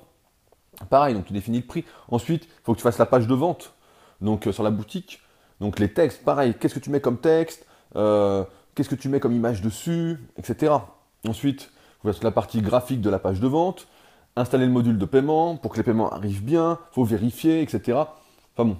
Pareil, 0.89 1.15
donc 1.15 1.25
tu 1.25 1.33
définis 1.33 1.59
le 1.59 1.65
prix. 1.65 1.85
Ensuite, 2.09 2.45
il 2.45 2.63
faut 2.63 2.73
que 2.73 2.79
tu 2.79 2.83
fasses 2.83 2.97
la 2.97 3.05
page 3.05 3.27
de 3.27 3.33
vente. 3.33 3.73
Donc 4.21 4.47
euh, 4.47 4.51
sur 4.51 4.63
la 4.63 4.71
boutique, 4.71 5.21
donc 5.59 5.79
les 5.79 5.93
textes, 5.93 6.23
pareil, 6.23 6.53
qu'est-ce 6.59 6.75
que 6.75 6.79
tu 6.79 6.89
mets 6.89 7.01
comme 7.01 7.17
texte, 7.17 7.65
euh, 7.95 8.43
qu'est-ce 8.73 8.89
que 8.89 8.95
tu 8.95 9.09
mets 9.09 9.19
comme 9.19 9.33
image 9.33 9.61
dessus, 9.61 10.19
etc. 10.37 10.73
Ensuite, 11.27 11.71
vous 12.03 12.11
la 12.21 12.31
partie 12.31 12.61
graphique 12.61 13.01
de 13.01 13.09
la 13.09 13.19
page 13.19 13.39
de 13.39 13.47
vente, 13.47 13.87
installer 14.35 14.65
le 14.65 14.71
module 14.71 14.97
de 14.97 15.05
paiement 15.05 15.55
pour 15.55 15.71
que 15.71 15.77
les 15.77 15.83
paiements 15.83 16.11
arrivent 16.11 16.43
bien, 16.43 16.77
faut 16.91 17.03
vérifier, 17.03 17.61
etc. 17.61 17.97
Enfin 18.55 18.65
bon, 18.65 18.77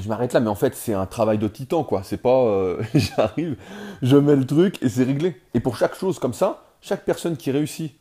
je 0.00 0.08
m'arrête 0.08 0.32
là, 0.32 0.40
mais 0.40 0.48
en 0.48 0.54
fait, 0.54 0.74
c'est 0.74 0.94
un 0.94 1.06
travail 1.06 1.38
de 1.38 1.48
titan, 1.48 1.84
quoi. 1.84 2.02
C'est 2.02 2.18
pas, 2.18 2.44
euh, 2.44 2.82
j'arrive, 2.94 3.56
je 4.02 4.16
mets 4.16 4.36
le 4.36 4.46
truc 4.46 4.82
et 4.82 4.88
c'est 4.88 5.04
réglé. 5.04 5.40
Et 5.54 5.60
pour 5.60 5.76
chaque 5.76 5.94
chose 5.94 6.18
comme 6.18 6.34
ça, 6.34 6.64
chaque 6.80 7.04
personne 7.04 7.36
qui 7.36 7.50
réussit 7.50 7.92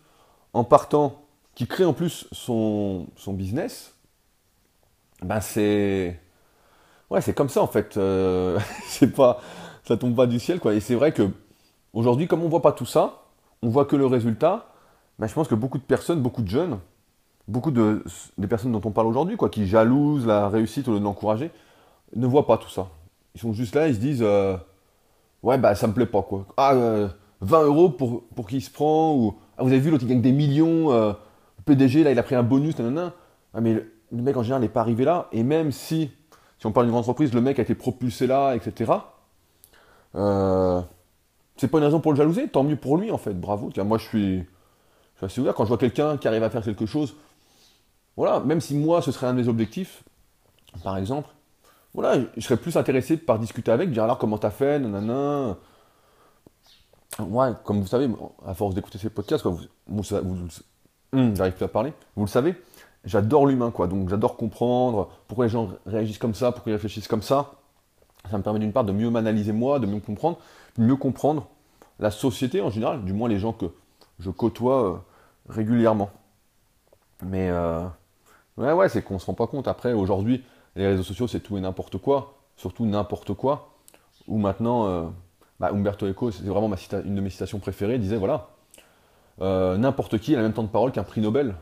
en 0.53 0.63
partant, 0.63 1.23
qui 1.55 1.67
crée 1.67 1.85
en 1.85 1.93
plus 1.93 2.27
son, 2.31 3.07
son 3.15 3.33
business, 3.33 3.93
ben 5.23 5.41
c'est 5.41 6.19
Ouais, 7.09 7.21
c'est 7.21 7.33
comme 7.33 7.49
ça 7.49 7.61
en 7.61 7.67
fait. 7.67 7.97
Euh, 7.97 8.59
c'est 8.87 9.13
pas, 9.13 9.39
ça 9.83 9.97
tombe 9.97 10.15
pas 10.15 10.27
du 10.27 10.39
ciel 10.39 10.59
quoi. 10.59 10.73
Et 10.73 10.79
c'est 10.79 10.95
vrai 10.95 11.11
que 11.11 11.29
aujourd'hui, 11.93 12.27
comme 12.27 12.43
on 12.43 12.49
voit 12.49 12.61
pas 12.61 12.73
tout 12.73 12.85
ça, 12.85 13.23
on 13.61 13.69
voit 13.69 13.85
que 13.85 13.95
le 13.95 14.05
résultat. 14.05 14.67
Ben, 15.19 15.27
je 15.27 15.33
pense 15.33 15.47
que 15.47 15.55
beaucoup 15.55 15.79
de 15.79 15.83
personnes, 15.83 16.21
beaucoup 16.21 16.43
de 16.43 16.47
jeunes, 16.47 16.79
beaucoup 17.47 17.71
de 17.71 18.03
des 18.37 18.47
personnes 18.47 18.71
dont 18.71 18.81
on 18.85 18.91
parle 18.91 19.07
aujourd'hui, 19.07 19.35
quoi, 19.37 19.49
qui 19.49 19.67
jalousent 19.67 20.27
la 20.27 20.47
réussite 20.49 20.87
au 20.87 20.93
lieu 20.93 20.99
de 20.99 21.03
l'encourager, 21.03 21.49
ne 22.15 22.27
voient 22.27 22.45
pas 22.45 22.57
tout 22.57 22.69
ça. 22.69 22.89
Ils 23.35 23.41
sont 23.41 23.53
juste 23.53 23.75
là, 23.75 23.87
ils 23.87 23.95
se 23.95 23.99
disent, 23.99 24.21
euh, 24.21 24.57
ouais 25.43 25.57
bah 25.57 25.75
ça 25.75 25.87
me 25.87 25.93
plaît 25.93 26.05
pas 26.05 26.21
quoi. 26.21 26.45
Ah 26.57 26.73
20 27.41 27.59
euh, 27.59 27.65
euros 27.65 27.89
pour 27.89 28.27
pour 28.35 28.47
qui 28.47 28.61
se 28.61 28.69
prend 28.69 29.15
ou 29.15 29.35
ah, 29.57 29.63
vous 29.63 29.69
avez 29.69 29.79
vu 29.79 29.89
l'autre 29.91 30.03
il 30.03 30.09
gagne 30.09 30.21
des 30.21 30.31
millions. 30.31 30.91
le 30.91 31.15
PDG 31.65 32.03
là 32.03 32.11
il 32.11 32.19
a 32.19 32.23
pris 32.23 32.35
un 32.35 32.43
bonus, 32.43 32.77
nanana. 32.77 33.13
Ah, 33.53 33.61
mais 33.61 33.73
le, 33.73 33.91
le 34.11 34.21
mec 34.21 34.37
en 34.37 34.43
général 34.43 34.61
n'est 34.61 34.69
pas 34.69 34.81
arrivé 34.81 35.05
là. 35.05 35.29
Et 35.31 35.43
même 35.43 35.71
si 35.71 36.11
si 36.59 36.65
on 36.65 36.71
parle 36.71 36.87
d'une 36.87 36.91
grande 36.91 37.03
entreprise, 37.03 37.33
le 37.33 37.41
mec 37.41 37.59
a 37.59 37.61
été 37.61 37.75
propulsé 37.75 38.27
là, 38.27 38.53
etc. 38.55 38.91
Euh, 40.15 40.81
c'est 41.57 41.67
pas 41.67 41.77
une 41.77 41.83
raison 41.83 41.99
pour 41.99 42.11
le 42.11 42.17
jalouser, 42.17 42.47
tant 42.47 42.63
mieux 42.63 42.75
pour 42.75 42.97
lui 42.97 43.11
en 43.11 43.17
fait, 43.17 43.33
bravo. 43.33 43.71
moi 43.83 43.97
je 43.97 44.03
suis, 44.03 44.37
je 44.37 45.17
suis 45.17 45.25
assez 45.25 45.41
ouvert 45.41 45.53
quand 45.53 45.63
je 45.65 45.69
vois 45.69 45.77
quelqu'un 45.77 46.17
qui 46.17 46.27
arrive 46.27 46.43
à 46.43 46.49
faire 46.49 46.63
quelque 46.63 46.85
chose. 46.85 47.15
Voilà, 48.15 48.39
même 48.39 48.61
si 48.61 48.75
moi 48.75 49.01
ce 49.01 49.11
serait 49.11 49.27
un 49.27 49.33
de 49.33 49.41
mes 49.41 49.47
objectifs, 49.47 50.03
par 50.83 50.97
exemple, 50.97 51.29
voilà, 51.93 52.23
je 52.35 52.41
serais 52.41 52.57
plus 52.57 52.77
intéressé 52.77 53.17
par 53.17 53.39
discuter 53.39 53.71
avec, 53.71 53.91
dire 53.91 54.03
alors 54.03 54.17
comment 54.17 54.37
t'as 54.37 54.51
fait, 54.51 54.79
nanana. 54.79 55.57
Ouais, 57.19 57.49
comme 57.63 57.81
vous 57.81 57.87
savez, 57.87 58.07
à 58.45 58.53
force 58.53 58.75
d'écouter 58.75 58.99
ces 58.99 59.09
podcasts, 59.09 59.45
vous, 59.45 59.59
vous, 59.87 60.13
hum, 61.13 61.35
j'arrive 61.35 61.53
plus 61.53 61.65
à 61.65 61.67
parler, 61.67 61.93
vous 62.15 62.25
le 62.25 62.29
savez, 62.29 62.55
j'adore 63.07 63.47
l'humain, 63.47 63.71
quoi. 63.71 63.87
Donc 63.87 64.09
j'adore 64.09 64.37
comprendre 64.37 65.09
pourquoi 65.27 65.45
les 65.45 65.51
gens 65.51 65.69
réagissent 65.87 66.19
comme 66.19 66.35
ça, 66.35 66.51
pourquoi 66.51 66.71
ils 66.71 66.75
réfléchissent 66.75 67.07
comme 67.07 67.23
ça. 67.23 67.53
Ça 68.29 68.37
me 68.37 68.43
permet 68.43 68.59
d'une 68.59 68.73
part 68.73 68.83
de 68.83 68.91
mieux 68.91 69.09
m'analyser 69.09 69.53
moi, 69.53 69.79
de 69.79 69.87
mieux 69.87 70.01
comprendre, 70.01 70.37
de 70.77 70.83
mieux 70.83 70.97
comprendre 70.97 71.47
la 71.99 72.11
société 72.11 72.61
en 72.61 72.69
général, 72.69 73.03
du 73.03 73.13
moins 73.13 73.29
les 73.29 73.39
gens 73.39 73.53
que 73.53 73.67
je 74.19 74.29
côtoie 74.29 74.83
euh, 74.83 74.97
régulièrement. 75.49 76.09
Mais 77.23 77.49
euh, 77.49 77.83
ouais, 78.57 78.73
ouais, 78.73 78.89
c'est 78.89 79.01
qu'on 79.01 79.17
se 79.17 79.25
rend 79.25 79.33
pas 79.33 79.47
compte. 79.47 79.67
Après, 79.67 79.93
aujourd'hui, 79.93 80.43
les 80.75 80.85
réseaux 80.85 81.03
sociaux, 81.03 81.27
c'est 81.27 81.39
tout 81.39 81.57
et 81.57 81.61
n'importe 81.61 81.97
quoi, 81.97 82.35
surtout 82.57 82.85
n'importe 82.85 83.33
quoi. 83.33 83.71
Ou 84.27 84.37
maintenant, 84.37 84.87
euh, 84.87 85.05
bah, 85.59 85.71
Umberto 85.71 86.05
Eco, 86.05 86.31
c'est 86.31 86.43
vraiment 86.43 86.67
ma 86.67 86.75
une 87.05 87.15
de 87.15 87.21
mes 87.21 87.29
citations 87.29 87.59
préférées, 87.59 87.97
disait 87.97 88.17
voilà, 88.17 88.49
n'importe 89.39 90.19
qui 90.19 90.33
a 90.33 90.37
le 90.37 90.43
même 90.43 90.53
temps 90.53 90.63
de 90.63 90.67
parole 90.67 90.91
qu'un 90.91 91.03
prix 91.03 91.21
Nobel. 91.21 91.55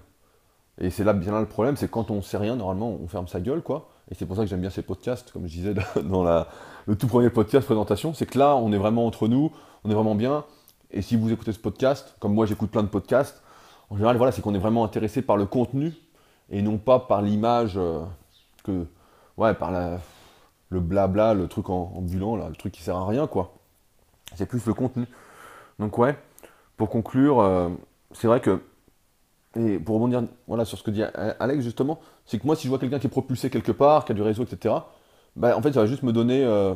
Et 0.79 0.89
c'est 0.89 1.03
là 1.03 1.13
bien 1.13 1.31
là 1.31 1.39
le 1.39 1.45
problème, 1.45 1.77
c'est 1.77 1.89
quand 1.89 2.11
on 2.11 2.21
sait 2.21 2.37
rien, 2.37 2.55
normalement, 2.55 2.97
on 3.01 3.07
ferme 3.07 3.27
sa 3.27 3.39
gueule, 3.39 3.61
quoi. 3.61 3.89
Et 4.11 4.15
c'est 4.15 4.25
pour 4.25 4.35
ça 4.35 4.43
que 4.43 4.49
j'aime 4.49 4.61
bien 4.61 4.69
ces 4.69 4.81
podcasts, 4.81 5.31
comme 5.31 5.47
je 5.47 5.53
disais 5.53 5.73
dans 6.03 6.23
la, 6.23 6.47
le 6.85 6.95
tout 6.95 7.07
premier 7.07 7.29
podcast 7.29 7.65
présentation, 7.65 8.13
c'est 8.13 8.25
que 8.25 8.37
là, 8.37 8.55
on 8.55 8.71
est 8.71 8.77
vraiment 8.77 9.05
entre 9.05 9.27
nous, 9.27 9.51
on 9.83 9.89
est 9.89 9.93
vraiment 9.93 10.15
bien. 10.15 10.43
Et 10.91 11.01
si 11.01 11.15
vous 11.15 11.31
écoutez 11.31 11.51
ce 11.51 11.59
podcast, 11.59 12.15
comme 12.19 12.33
moi 12.33 12.45
j'écoute 12.45 12.71
plein 12.71 12.83
de 12.83 12.87
podcasts, 12.87 13.41
en 13.89 13.95
général, 13.95 14.17
voilà, 14.17 14.31
c'est 14.31 14.41
qu'on 14.41 14.55
est 14.55 14.59
vraiment 14.59 14.83
intéressé 14.83 15.21
par 15.21 15.37
le 15.37 15.45
contenu 15.45 15.93
et 16.49 16.61
non 16.61 16.77
pas 16.77 16.99
par 16.99 17.21
l'image 17.21 17.77
euh, 17.77 18.03
que, 18.63 18.85
ouais, 19.37 19.53
par 19.53 19.71
la, 19.71 19.99
le 20.69 20.79
blabla, 20.79 21.33
le 21.33 21.47
truc 21.47 21.69
en, 21.69 21.93
ambulant, 21.95 22.35
là, 22.35 22.49
le 22.49 22.55
truc 22.55 22.73
qui 22.73 22.81
sert 22.81 22.95
à 22.95 23.07
rien, 23.07 23.27
quoi. 23.27 23.53
C'est 24.35 24.45
plus 24.45 24.65
le 24.65 24.73
contenu. 24.73 25.05
Donc 25.79 25.97
ouais, 25.97 26.17
pour 26.77 26.89
conclure, 26.89 27.39
euh, 27.39 27.69
c'est 28.11 28.27
vrai 28.27 28.41
que, 28.41 28.61
et 29.55 29.79
pour 29.79 29.95
rebondir 29.95 30.23
voilà, 30.47 30.65
sur 30.65 30.77
ce 30.77 30.83
que 30.83 30.91
dit 30.91 31.03
Alex 31.03 31.63
justement, 31.63 31.99
c'est 32.25 32.39
que 32.39 32.45
moi 32.45 32.55
si 32.55 32.63
je 32.63 32.69
vois 32.69 32.79
quelqu'un 32.79 32.99
qui 32.99 33.07
est 33.07 33.09
propulsé 33.09 33.49
quelque 33.49 33.71
part, 33.71 34.05
qui 34.05 34.11
a 34.11 34.15
du 34.15 34.21
réseau, 34.21 34.43
etc., 34.43 34.75
bah, 35.35 35.57
en 35.57 35.61
fait 35.61 35.73
ça 35.73 35.81
va 35.81 35.85
juste 35.85 36.03
me 36.03 36.11
donner 36.11 36.43
euh, 36.43 36.73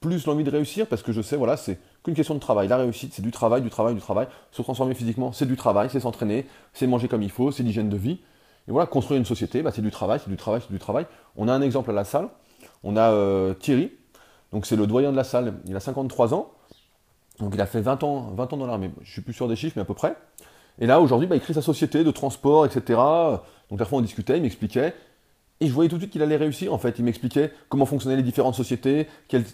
plus 0.00 0.26
l'envie 0.26 0.44
de 0.44 0.50
réussir 0.50 0.86
parce 0.86 1.02
que 1.02 1.12
je 1.12 1.22
sais, 1.22 1.36
voilà, 1.36 1.56
c'est 1.56 1.78
qu'une 2.02 2.14
question 2.14 2.34
de 2.34 2.40
travail. 2.40 2.68
La 2.68 2.78
réussite, 2.78 3.12
c'est 3.14 3.22
du 3.22 3.30
travail, 3.30 3.62
du 3.62 3.70
travail, 3.70 3.94
du 3.94 4.00
travail. 4.00 4.26
Se 4.50 4.62
transformer 4.62 4.94
physiquement, 4.94 5.32
c'est 5.32 5.46
du 5.46 5.56
travail, 5.56 5.88
c'est 5.90 6.00
s'entraîner, 6.00 6.46
c'est 6.72 6.86
manger 6.86 7.08
comme 7.08 7.22
il 7.22 7.30
faut, 7.30 7.52
c'est 7.52 7.62
l'hygiène 7.62 7.88
de 7.88 7.96
vie. 7.96 8.20
Et 8.68 8.72
voilà, 8.72 8.86
construire 8.86 9.18
une 9.18 9.26
société, 9.26 9.62
bah, 9.62 9.70
c'est 9.74 9.82
du 9.82 9.90
travail, 9.90 10.20
c'est 10.22 10.30
du 10.30 10.36
travail, 10.36 10.62
c'est 10.66 10.72
du 10.72 10.78
travail. 10.78 11.06
On 11.36 11.48
a 11.48 11.52
un 11.52 11.62
exemple 11.62 11.90
à 11.90 11.92
la 11.94 12.04
salle. 12.04 12.28
On 12.82 12.96
a 12.96 13.10
euh, 13.10 13.54
Thierry, 13.54 13.92
donc 14.52 14.66
c'est 14.66 14.76
le 14.76 14.86
doyen 14.86 15.12
de 15.12 15.16
la 15.16 15.24
salle. 15.24 15.54
Il 15.66 15.76
a 15.76 15.80
53 15.80 16.34
ans. 16.34 16.52
Donc 17.38 17.54
il 17.54 17.60
a 17.60 17.66
fait 17.66 17.80
20 17.80 18.02
ans, 18.04 18.32
20 18.34 18.52
ans 18.52 18.56
dans 18.56 18.66
l'armée. 18.66 18.90
Je 19.02 19.12
suis 19.12 19.22
plus 19.22 19.32
sûr 19.32 19.48
des 19.48 19.56
chiffres, 19.56 19.74
mais 19.76 19.82
à 19.82 19.86
peu 19.86 19.94
près. 19.94 20.16
Et 20.80 20.86
là, 20.86 21.00
aujourd'hui, 21.00 21.28
bah, 21.28 21.36
il 21.36 21.42
crée 21.42 21.52
sa 21.52 21.62
société 21.62 22.04
de 22.04 22.10
transport, 22.10 22.64
etc. 22.66 22.98
Donc 23.68 23.78
la 23.78 23.84
fois, 23.84 23.98
on 23.98 24.02
discutait, 24.02 24.38
il 24.38 24.42
m'expliquait. 24.42 24.94
Et 25.60 25.66
je 25.66 25.72
voyais 25.72 25.90
tout 25.90 25.96
de 25.96 26.00
suite 26.00 26.12
qu'il 26.12 26.22
allait 26.22 26.36
réussir, 26.36 26.72
en 26.72 26.78
fait. 26.78 26.98
Il 26.98 27.04
m'expliquait 27.04 27.52
comment 27.68 27.84
fonctionnaient 27.84 28.16
les 28.16 28.22
différentes 28.22 28.54
sociétés, 28.54 29.06
quel 29.28 29.44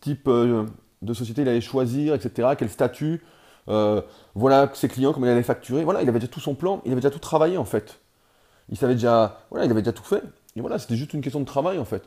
type 0.00 0.28
euh, 0.28 0.64
de 1.02 1.12
société 1.12 1.42
il 1.42 1.48
allait 1.48 1.60
choisir, 1.60 2.14
etc., 2.14 2.50
quel 2.56 2.70
statut, 2.70 3.22
euh, 3.68 4.00
voilà 4.36 4.70
ses 4.74 4.86
clients, 4.88 5.12
comment 5.12 5.26
il 5.26 5.30
allait 5.30 5.42
facturer. 5.42 5.82
Voilà, 5.82 6.02
il 6.02 6.08
avait 6.08 6.20
déjà 6.20 6.30
tout 6.30 6.40
son 6.40 6.54
plan, 6.54 6.80
il 6.84 6.92
avait 6.92 7.00
déjà 7.00 7.10
tout 7.10 7.18
travaillé, 7.18 7.58
en 7.58 7.64
fait. 7.64 7.98
Il 8.68 8.76
savait 8.76 8.94
déjà, 8.94 9.40
voilà, 9.50 9.66
il 9.66 9.70
avait 9.70 9.82
déjà 9.82 9.92
tout 9.92 10.04
fait. 10.04 10.22
Et 10.54 10.60
voilà, 10.60 10.78
c'était 10.78 10.96
juste 10.96 11.12
une 11.14 11.20
question 11.20 11.40
de 11.40 11.44
travail, 11.44 11.78
en 11.78 11.84
fait. 11.84 12.04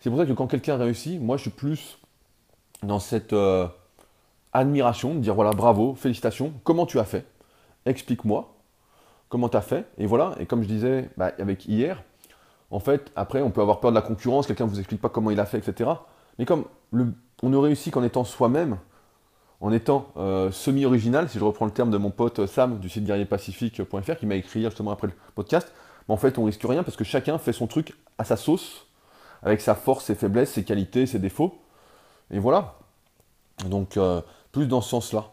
C'est 0.00 0.08
pour 0.08 0.18
ça 0.18 0.24
que 0.24 0.32
quand 0.32 0.46
quelqu'un 0.46 0.76
réussit, 0.76 1.20
moi, 1.20 1.36
je 1.36 1.42
suis 1.42 1.50
plus 1.50 1.98
dans 2.82 2.98
cette 2.98 3.34
euh, 3.34 3.66
admiration, 4.54 5.14
de 5.14 5.20
dire, 5.20 5.34
voilà, 5.34 5.50
bravo, 5.50 5.94
félicitations, 5.94 6.54
comment 6.64 6.86
tu 6.86 6.98
as 6.98 7.04
fait? 7.04 7.26
Explique-moi 7.86 8.54
comment 9.28 9.48
tu 9.48 9.56
as 9.56 9.62
fait. 9.62 9.86
Et 9.98 10.06
voilà, 10.06 10.34
et 10.38 10.46
comme 10.46 10.62
je 10.62 10.68
disais 10.68 11.10
bah, 11.16 11.32
avec 11.38 11.66
hier, 11.66 12.02
en 12.70 12.80
fait, 12.80 13.12
après, 13.14 13.42
on 13.42 13.50
peut 13.50 13.60
avoir 13.60 13.80
peur 13.80 13.90
de 13.90 13.94
la 13.94 14.02
concurrence, 14.02 14.46
quelqu'un 14.46 14.64
ne 14.64 14.70
vous 14.70 14.78
explique 14.78 15.00
pas 15.00 15.08
comment 15.08 15.30
il 15.30 15.40
a 15.40 15.46
fait, 15.46 15.58
etc. 15.58 15.90
Mais 16.38 16.44
comme 16.44 16.64
on 17.42 17.48
ne 17.48 17.56
réussit 17.56 17.92
qu'en 17.92 18.02
étant 18.02 18.24
soi-même, 18.24 18.78
en 19.60 19.72
étant 19.72 20.08
euh, 20.16 20.50
semi-original, 20.50 21.28
si 21.28 21.38
je 21.38 21.44
reprends 21.44 21.64
le 21.64 21.70
terme 21.70 21.90
de 21.90 21.96
mon 21.96 22.10
pote 22.10 22.46
Sam 22.46 22.78
du 22.78 22.88
site 22.88 23.04
guerrierpacifique.fr 23.04 24.16
qui 24.16 24.26
m'a 24.26 24.34
écrit 24.34 24.62
justement 24.62 24.90
après 24.90 25.06
le 25.06 25.12
podcast, 25.34 25.72
en 26.08 26.16
fait, 26.16 26.38
on 26.38 26.44
risque 26.44 26.62
rien 26.64 26.82
parce 26.82 26.96
que 26.96 27.04
chacun 27.04 27.38
fait 27.38 27.52
son 27.52 27.66
truc 27.66 27.94
à 28.18 28.24
sa 28.24 28.36
sauce, 28.36 28.86
avec 29.42 29.60
sa 29.60 29.74
force, 29.74 30.04
ses 30.06 30.14
faiblesses, 30.14 30.52
ses 30.52 30.64
qualités, 30.64 31.06
ses 31.06 31.18
défauts. 31.18 31.58
Et 32.30 32.38
voilà. 32.38 32.74
Donc, 33.66 33.96
euh, 33.96 34.20
plus 34.52 34.66
dans 34.66 34.80
ce 34.80 34.90
sens-là. 34.90 35.30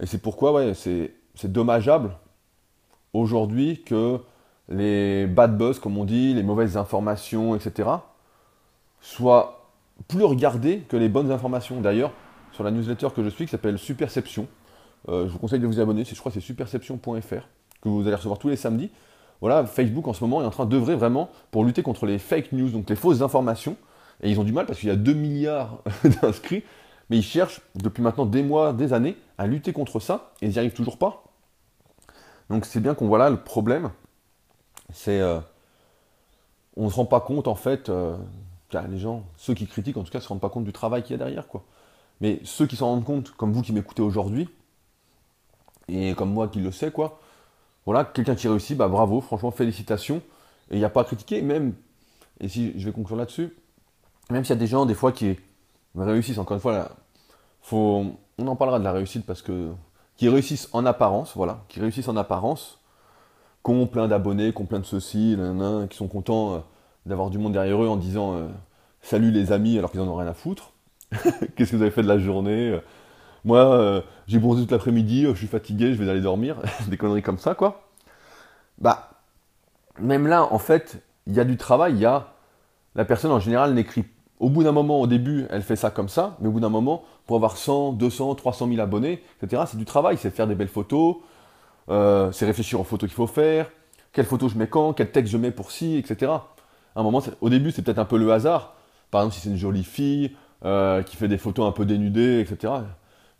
Et 0.00 0.06
c'est 0.06 0.18
pourquoi, 0.18 0.52
ouais, 0.52 0.74
c'est 0.74 1.12
dommageable 1.44 2.12
aujourd'hui 3.12 3.82
que 3.82 4.20
les 4.68 5.26
bad 5.26 5.56
buzz, 5.56 5.78
comme 5.78 5.98
on 5.98 6.04
dit, 6.04 6.34
les 6.34 6.42
mauvaises 6.42 6.76
informations, 6.76 7.56
etc., 7.56 7.88
soient 9.00 9.68
plus 10.08 10.24
regardées 10.24 10.80
que 10.88 10.96
les 10.96 11.08
bonnes 11.08 11.30
informations. 11.30 11.80
D'ailleurs, 11.80 12.12
sur 12.52 12.64
la 12.64 12.70
newsletter 12.70 13.08
que 13.14 13.22
je 13.24 13.28
suis, 13.28 13.46
qui 13.46 13.50
s'appelle 13.50 13.78
Superception, 13.78 14.46
euh, 15.08 15.26
je 15.26 15.32
vous 15.32 15.38
conseille 15.38 15.60
de 15.60 15.66
vous 15.66 15.80
abonner, 15.80 16.04
je 16.04 16.14
crois 16.14 16.30
que 16.30 16.40
c'est 16.40 16.46
superception.fr, 16.46 17.48
que 17.82 17.88
vous 17.88 18.02
allez 18.06 18.14
recevoir 18.14 18.38
tous 18.38 18.48
les 18.48 18.56
samedis. 18.56 18.90
Voilà, 19.40 19.64
Facebook 19.64 20.06
en 20.06 20.12
ce 20.12 20.22
moment 20.22 20.42
est 20.42 20.46
en 20.46 20.50
train 20.50 20.66
d'œuvrer 20.66 20.94
vraiment 20.94 21.30
pour 21.50 21.64
lutter 21.64 21.82
contre 21.82 22.06
les 22.06 22.18
fake 22.18 22.52
news, 22.52 22.68
donc 22.68 22.88
les 22.90 22.96
fausses 22.96 23.22
informations. 23.22 23.76
Et 24.22 24.30
ils 24.30 24.38
ont 24.38 24.44
du 24.44 24.52
mal 24.52 24.66
parce 24.66 24.78
qu'il 24.78 24.90
y 24.90 24.92
a 24.92 24.96
2 24.96 25.14
milliards 25.14 25.82
d'inscrits, 26.22 26.62
mais 27.10 27.18
ils 27.18 27.22
cherchent 27.22 27.60
depuis 27.74 28.02
maintenant 28.02 28.24
des 28.24 28.42
mois, 28.42 28.72
des 28.72 28.92
années, 28.92 29.16
à 29.36 29.46
lutter 29.46 29.72
contre 29.72 30.00
ça, 30.00 30.32
et 30.40 30.46
ils 30.46 30.52
n'y 30.52 30.58
arrivent 30.58 30.72
toujours 30.72 30.96
pas. 30.96 31.24
Donc 32.48 32.64
c'est 32.64 32.80
bien 32.80 32.94
qu'on 32.94 33.08
voit 33.08 33.18
là 33.18 33.28
le 33.30 33.42
problème, 33.42 33.90
c'est 34.92 35.20
euh, 35.20 35.40
on 36.76 36.86
ne 36.86 36.90
se 36.90 36.94
rend 36.94 37.04
pas 37.04 37.20
compte 37.20 37.48
en 37.48 37.54
fait, 37.54 37.88
euh, 37.88 38.16
les 38.88 38.98
gens, 38.98 39.24
ceux 39.36 39.54
qui 39.54 39.66
critiquent 39.66 39.96
en 39.96 40.04
tout 40.04 40.10
cas, 40.10 40.18
ne 40.18 40.22
se 40.22 40.28
rendent 40.28 40.40
pas 40.40 40.48
compte 40.48 40.64
du 40.64 40.72
travail 40.72 41.02
qu'il 41.02 41.12
y 41.12 41.14
a 41.14 41.18
derrière 41.18 41.46
quoi. 41.46 41.64
Mais 42.20 42.40
ceux 42.44 42.66
qui 42.66 42.76
s'en 42.76 42.86
rendent 42.86 43.04
compte, 43.04 43.30
comme 43.32 43.52
vous 43.52 43.62
qui 43.62 43.72
m'écoutez 43.72 44.02
aujourd'hui, 44.02 44.48
et 45.88 46.14
comme 46.14 46.32
moi 46.32 46.48
qui 46.48 46.60
le 46.60 46.70
sais 46.70 46.90
quoi, 46.90 47.20
voilà, 47.86 48.04
quelqu'un 48.04 48.34
qui 48.34 48.46
réussit, 48.46 48.76
bah 48.76 48.88
bravo, 48.88 49.20
franchement 49.20 49.50
félicitations. 49.50 50.22
Et 50.70 50.76
il 50.76 50.78
n'y 50.78 50.84
a 50.84 50.90
pas 50.90 51.00
à 51.00 51.04
critiquer, 51.04 51.42
même, 51.42 51.74
et 52.38 52.48
si 52.48 52.78
je 52.78 52.86
vais 52.86 52.92
conclure 52.92 53.16
là-dessus, 53.16 53.56
même 54.30 54.44
s'il 54.44 54.54
y 54.54 54.58
a 54.58 54.60
des 54.60 54.66
gens 54.68 54.86
des 54.86 54.94
fois 54.94 55.10
qui 55.10 55.36
réussissent, 55.96 56.38
encore 56.38 56.54
une 56.54 56.60
fois, 56.60 56.72
là, 56.72 56.90
faut, 57.62 58.04
on 58.38 58.46
en 58.46 58.56
parlera 58.56 58.78
de 58.78 58.84
la 58.84 58.92
réussite 58.92 59.26
parce 59.26 59.42
que 59.42 59.70
qui 60.16 60.28
réussissent 60.28 60.68
en 60.72 60.84
apparence, 60.84 61.32
voilà, 61.34 61.64
qui 61.68 61.80
réussissent 61.80 62.08
en 62.08 62.16
apparence, 62.16 62.78
qui 63.64 63.70
ont 63.70 63.86
plein 63.86 64.06
d'abonnés, 64.06 64.52
qui 64.52 64.60
ont 64.60 64.66
plein 64.66 64.78
de 64.78 64.84
ceci, 64.84 65.34
qui 65.88 65.96
sont 65.96 66.08
contents 66.08 66.54
euh, 66.54 66.58
d'avoir 67.06 67.30
du 67.30 67.38
monde 67.38 67.54
derrière 67.54 67.82
eux 67.82 67.88
en 67.88 67.96
disant 67.96 68.34
euh, 68.34 68.46
salut 69.00 69.30
les 69.30 69.50
amis 69.50 69.78
alors 69.78 69.90
qu'ils 69.90 70.00
en 70.00 70.08
ont 70.08 70.16
rien 70.16 70.28
à 70.28 70.34
foutre. 70.34 70.72
Qu'est-ce 71.56 71.70
que 71.70 71.76
vous 71.76 71.82
avez 71.82 71.90
fait 71.90 72.02
de 72.02 72.08
la 72.08 72.18
journée 72.18 72.70
euh, 72.70 72.80
Moi, 73.44 74.04
j'ai 74.26 74.38
bronzé 74.38 74.60
toute 74.60 74.72
l'après-midi, 74.72 75.24
je 75.24 75.34
suis 75.34 75.46
fatigué, 75.46 75.94
je 75.94 76.02
vais 76.02 76.10
aller 76.10 76.20
dormir. 76.20 76.56
Des 76.88 76.98
conneries 76.98 77.22
comme 77.22 77.38
ça, 77.38 77.54
quoi. 77.54 77.88
Bah, 78.76 79.10
même 79.98 80.26
là, 80.26 80.52
en 80.52 80.58
fait, 80.58 81.02
il 81.26 81.32
y 81.32 81.40
a 81.40 81.44
du 81.44 81.56
travail, 81.56 81.94
il 81.94 82.00
y 82.00 82.06
a. 82.06 82.34
La 82.94 83.06
personne 83.06 83.30
en 83.30 83.40
général 83.40 83.72
n'écrit. 83.72 84.04
Au 84.40 84.48
bout 84.48 84.64
d'un 84.64 84.72
moment, 84.72 85.00
au 85.00 85.06
début, 85.06 85.46
elle 85.50 85.60
fait 85.60 85.76
ça 85.76 85.90
comme 85.90 86.08
ça, 86.08 86.36
mais 86.40 86.48
au 86.48 86.50
bout 86.50 86.60
d'un 86.60 86.70
moment, 86.70 87.04
pour 87.26 87.36
avoir 87.36 87.58
100, 87.58 87.92
200, 87.92 88.34
300 88.36 88.68
000 88.68 88.80
abonnés, 88.80 89.22
etc., 89.42 89.64
c'est 89.66 89.76
du 89.76 89.84
travail, 89.84 90.16
c'est 90.16 90.30
faire 90.30 90.46
des 90.46 90.54
belles 90.54 90.68
photos, 90.68 91.16
euh, 91.90 92.32
c'est 92.32 92.46
réfléchir 92.46 92.80
aux 92.80 92.84
photos 92.84 93.08
qu'il 93.08 93.16
faut 93.16 93.26
faire, 93.26 93.70
quelle 94.12 94.24
photo 94.24 94.48
je 94.48 94.56
mets 94.56 94.66
quand, 94.66 94.94
quel 94.94 95.10
texte 95.10 95.30
je 95.30 95.36
mets 95.36 95.50
pour 95.50 95.70
ci, 95.70 95.98
etc. 95.98 96.32
À 96.32 97.00
un 97.00 97.02
moment, 97.02 97.22
au 97.42 97.50
début, 97.50 97.70
c'est 97.70 97.82
peut-être 97.82 97.98
un 97.98 98.06
peu 98.06 98.16
le 98.16 98.32
hasard. 98.32 98.74
Par 99.10 99.20
exemple, 99.20 99.34
si 99.34 99.42
c'est 99.42 99.50
une 99.50 99.58
jolie 99.58 99.84
fille 99.84 100.34
euh, 100.64 101.02
qui 101.02 101.16
fait 101.16 101.28
des 101.28 101.38
photos 101.38 101.68
un 101.68 101.72
peu 101.72 101.84
dénudées, 101.84 102.40
etc. 102.40 102.72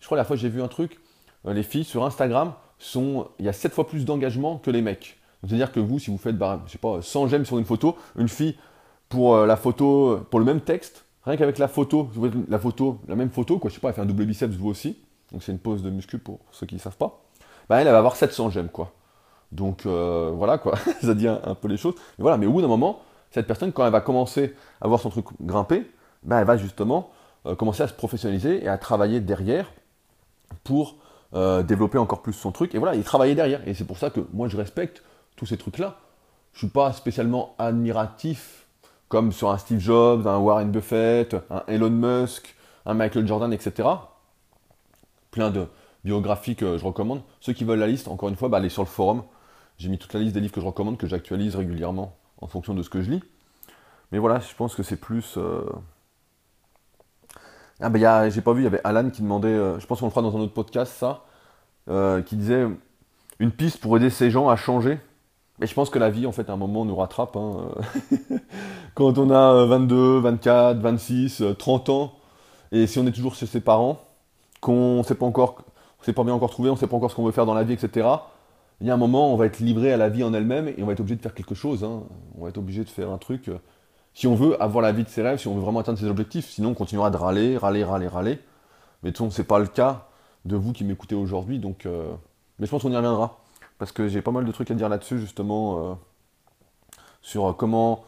Je 0.01 0.07
crois 0.07 0.19
la 0.19 0.25
fois 0.25 0.37
j'ai 0.37 0.49
vu 0.51 0.63
un 0.63 0.69
truc, 0.69 1.01
euh, 1.47 1.55
les 1.55 1.63
filles 1.63 1.85
sur 1.85 2.05
Instagram 2.05 2.53
sont, 2.79 3.29
il 3.39 3.47
y 3.47 3.49
a 3.49 3.53
7 3.55 3.73
fois 3.73 3.87
plus 3.87 4.05
d'engagement 4.05 4.59
que 4.59 4.71
les 4.71 4.83
mecs. 4.83 5.19
C'est-à-dire 5.47 5.73
que 5.73 5.81
vous, 5.81 5.99
si 5.99 6.11
vous 6.11 6.19
faites, 6.19 6.37
bah, 6.37 6.63
je 6.67 6.73
sais 6.73 6.79
pas, 6.79 7.01
100 7.01 7.29
j'aime 7.29 7.47
sur 7.47 7.59
une 7.59 7.65
photo, 7.65 7.97
une 8.19 8.29
fille 8.29 8.57
pour 9.11 9.37
la 9.37 9.57
photo, 9.57 10.21
pour 10.31 10.39
le 10.39 10.47
même 10.47 10.63
texte, 10.63 11.05
rien 11.25 11.37
qu'avec 11.37 11.59
la 11.59 11.69
photo, 11.69 12.09
la 12.49 12.59
photo, 12.59 13.01
la 13.09 13.17
même 13.17 13.31
photo, 13.31 13.59
quoi, 13.59 13.69
je 13.69 13.75
sais 13.75 13.81
pas, 13.81 13.89
elle 13.89 13.95
fait 13.95 14.01
un 14.01 14.07
double 14.07 14.25
biceps 14.25 14.57
vous 14.57 14.71
aussi, 14.71 14.97
donc 15.33 15.43
c'est 15.43 15.53
une 15.53 15.59
pose 15.59 15.83
de 15.83 15.91
muscu 15.91 16.19
pour 16.19 16.39
ceux 16.51 16.67
qui 16.67 16.75
ne 16.75 16.81
savent 16.81 16.97
pas. 16.97 17.23
Bah, 17.69 17.81
elle, 17.81 17.89
va 17.89 17.99
avoir 17.99 18.17
700 18.17 18.51
j'aime, 18.51 18.69
quoi. 18.69 18.93
Donc 19.53 19.87
euh, 19.87 20.33
voilà, 20.35 20.59
quoi, 20.59 20.75
ça 21.03 21.15
dit 21.15 21.29
un, 21.29 21.55
peu 21.61 21.69
les 21.69 21.77
choses. 21.77 21.95
Mais 22.19 22.23
voilà, 22.23 22.37
mais 22.37 22.47
au 22.47 22.53
bout 22.53 22.63
d'un 22.63 22.69
moment, 22.69 23.01
cette 23.31 23.47
personne, 23.47 23.73
quand 23.73 23.85
elle 23.85 23.93
va 23.93 24.01
commencer 24.01 24.55
à 24.81 24.89
voir 24.89 25.01
son 25.01 25.11
truc 25.11 25.27
grimper, 25.41 25.89
bah, 26.23 26.41
elle 26.41 26.47
va 26.47 26.57
justement 26.57 27.11
euh, 27.47 27.55
commencer 27.55 27.83
à 27.83 27.89
se 27.89 27.95
professionnaliser 27.95 28.65
et 28.65 28.69
à 28.69 28.79
travailler 28.79 29.21
derrière 29.21 29.71
pour 30.65 30.97
euh, 31.35 31.63
développer 31.63 31.99
encore 31.99 32.23
plus 32.23 32.33
son 32.33 32.53
truc. 32.53 32.75
Et 32.75 32.79
voilà, 32.79 32.95
il 32.95 33.05
travailler 33.05 33.35
derrière. 33.35 33.67
Et 33.69 33.75
c'est 33.75 33.85
pour 33.85 33.99
ça 33.99 34.11
que 34.11 34.21
moi, 34.33 34.49
je 34.49 34.57
respecte 34.57 35.03
tous 35.37 35.47
ces 35.47 35.57
trucs-là. 35.57 35.97
Je 36.53 36.61
suis 36.61 36.69
pas 36.69 36.93
spécialement 36.93 37.55
admiratif 37.59 38.60
comme 39.11 39.33
sur 39.33 39.51
un 39.51 39.59
Steve 39.59 39.81
Jobs, 39.81 40.27
un 40.27 40.39
Warren 40.39 40.71
Buffett, 40.71 41.37
un 41.51 41.63
Elon 41.67 41.91
Musk, 41.91 42.57
un 42.87 42.95
Michael 42.95 43.27
Jordan, 43.27 43.53
etc. 43.53 43.87
Plein 45.31 45.51
de, 45.51 45.67
biographie 46.05 46.57
que 46.57 46.79
je 46.79 46.85
recommande. 46.85 47.23
Ceux 47.41 47.53
qui 47.53 47.65
veulent 47.65 47.79
la 47.79 47.87
liste, 47.87 48.09
encore 48.09 48.29
une 48.29 48.37
fois, 48.37 48.49
bah, 48.49 48.59
allez 48.59 48.69
sur 48.69 48.83
le 48.83 48.89
forum. 48.89 49.23
J'ai 49.79 49.89
mis 49.89 49.99
toute 49.99 50.13
la 50.13 50.21
liste 50.21 50.35
des 50.35 50.41
livres 50.41 50.53
que 50.53 50.61
je 50.61 50.67
recommande, 50.67 50.99
que 50.99 51.07
j'actualise 51.07 51.57
régulièrement 51.57 52.17
en 52.41 52.47
fonction 52.47 52.75
de 52.75 52.83
ce 52.83 52.91
que 52.91 53.03
je 53.03 53.11
lis. 53.11 53.23
Mais 54.13 54.19
voilà, 54.19 54.41
je 54.41 54.55
pense 54.55 54.75
que 54.75 54.83
c'est 54.83 54.97
plus. 54.97 55.37
Euh, 55.37 55.65
ah 57.81 57.89
ben 57.89 58.29
j'ai 58.29 58.43
pas 58.43 58.53
vu, 58.53 58.61
il 58.61 58.65
y 58.65 58.67
avait 58.67 58.81
Alan 58.85 59.09
qui 59.09 59.23
demandait, 59.23 59.49
euh, 59.49 59.79
je 59.79 59.87
pense 59.87 60.01
qu'on 60.01 60.07
le 60.07 60.11
fera 60.11 60.23
dans 60.23 60.37
un 60.37 60.41
autre 60.41 60.53
podcast, 60.53 60.93
ça, 60.93 61.25
euh, 61.89 62.21
qui 62.21 62.37
disait 62.37 62.67
une 63.39 63.53
piste 63.53 63.81
pour 63.81 63.97
aider 63.97 64.11
ces 64.11 64.31
gens 64.31 64.49
à 64.49 64.57
changer. 64.57 65.01
Mais 65.61 65.67
je 65.67 65.75
pense 65.75 65.91
que 65.91 65.99
la 65.99 66.11
vie, 66.11 66.27
en 66.27 66.33
fait, 66.33 66.49
à 66.49 66.55
un 66.55 66.57
moment, 66.57 66.85
nous 66.85 66.97
rattrape. 66.97 67.37
Hein. 67.37 67.69
Quand 68.95 69.19
on 69.19 69.31
a 69.31 69.67
22, 69.67 70.19
24, 70.21 70.79
26, 70.79 71.43
30 71.59 71.89
ans, 71.91 72.13
et 72.73 72.87
si 72.87 72.99
on 72.99 73.07
est 73.07 73.13
toujours 73.13 73.35
chez 73.35 73.47
ses 73.47 73.61
parents, 73.61 74.01
qu'on 74.61 74.99
ne 74.99 75.03
sait 75.03 75.15
pas 75.15 75.27
encore, 75.27 75.63
on 76.01 76.05
s'est 76.05 76.13
pas 76.15 76.25
bien 76.25 76.35
encore 76.35 76.51
trouvé, 76.51 76.71
on 76.71 76.75
ne 76.75 76.79
sait 76.79 76.87
pas 76.87 76.97
encore 76.97 77.11
ce 77.11 77.17
qu'on 77.17 77.25
veut 77.25 77.33
faire 77.33 77.47
dans 77.47 77.55
la 77.55 77.65
vie, 77.65 77.75
etc. 77.75 78.09
Il 78.81 78.87
y 78.87 78.91
a 78.91 78.95
un 78.95 78.99
moment, 78.99 79.33
on 79.33 79.37
va 79.37 79.47
être 79.47 79.61
livré 79.61 79.93
à 79.93 79.97
la 79.99 80.09
vie 80.09 80.25
en 80.25 80.33
elle-même 80.33 80.69
et 80.69 80.77
on 80.83 80.87
va 80.87 80.93
être 80.93 81.01
obligé 81.01 81.17
de 81.17 81.23
faire 81.23 81.35
quelque 81.35 81.55
chose. 81.55 81.85
hein. 81.85 82.03
On 82.39 82.45
va 82.45 82.49
être 82.49 82.59
obligé 82.59 82.83
de 82.85 82.89
faire 82.89 83.11
un 83.11 83.19
truc. 83.19 83.49
euh, 83.49 83.59
si 84.15 84.27
on 84.27 84.35
veut 84.35 84.61
avoir 84.63 84.83
la 84.83 84.93
vie 84.93 85.05
de 85.05 85.09
ses 85.09 85.23
rêves, 85.23 85.39
si 85.39 85.49
on 85.49 85.55
veut 85.55 85.61
vraiment 85.61 85.81
atteindre 85.81 85.99
ses 85.99 86.07
objectifs, 86.07 86.49
sinon 86.49 86.71
on 86.71 86.75
continuera 86.75 87.11
de 87.11 87.17
râler, 87.19 87.57
râler, 87.59 87.85
râler, 87.85 88.09
râler. 88.09 88.39
Mais 89.03 89.11
de 89.11 89.17
toute 89.17 89.27
façon, 89.27 89.31
c'est 89.31 89.45
pas 89.45 89.59
le 89.59 89.67
cas 89.67 90.09
de 90.47 90.57
vous 90.57 90.73
qui 90.73 90.85
m'écoutez 90.85 91.15
aujourd'hui, 91.15 91.59
donc. 91.59 91.87
euh, 91.87 92.11
Mais 92.59 92.67
je 92.67 92.71
pense 92.71 92.83
qu'on 92.83 92.93
y 92.93 92.97
reviendra 92.97 93.39
parce 93.81 93.91
que 93.91 94.07
j'ai 94.07 94.23
pas 94.23 94.31
mal 94.31 94.45
de 94.45 94.53
trucs 94.53 94.71
à 94.71 94.75
dire 94.75 94.89
là-dessus 94.89 95.19
justement 95.19 95.91
euh, 95.91 95.95
sur 97.23 97.57
comment 97.57 98.05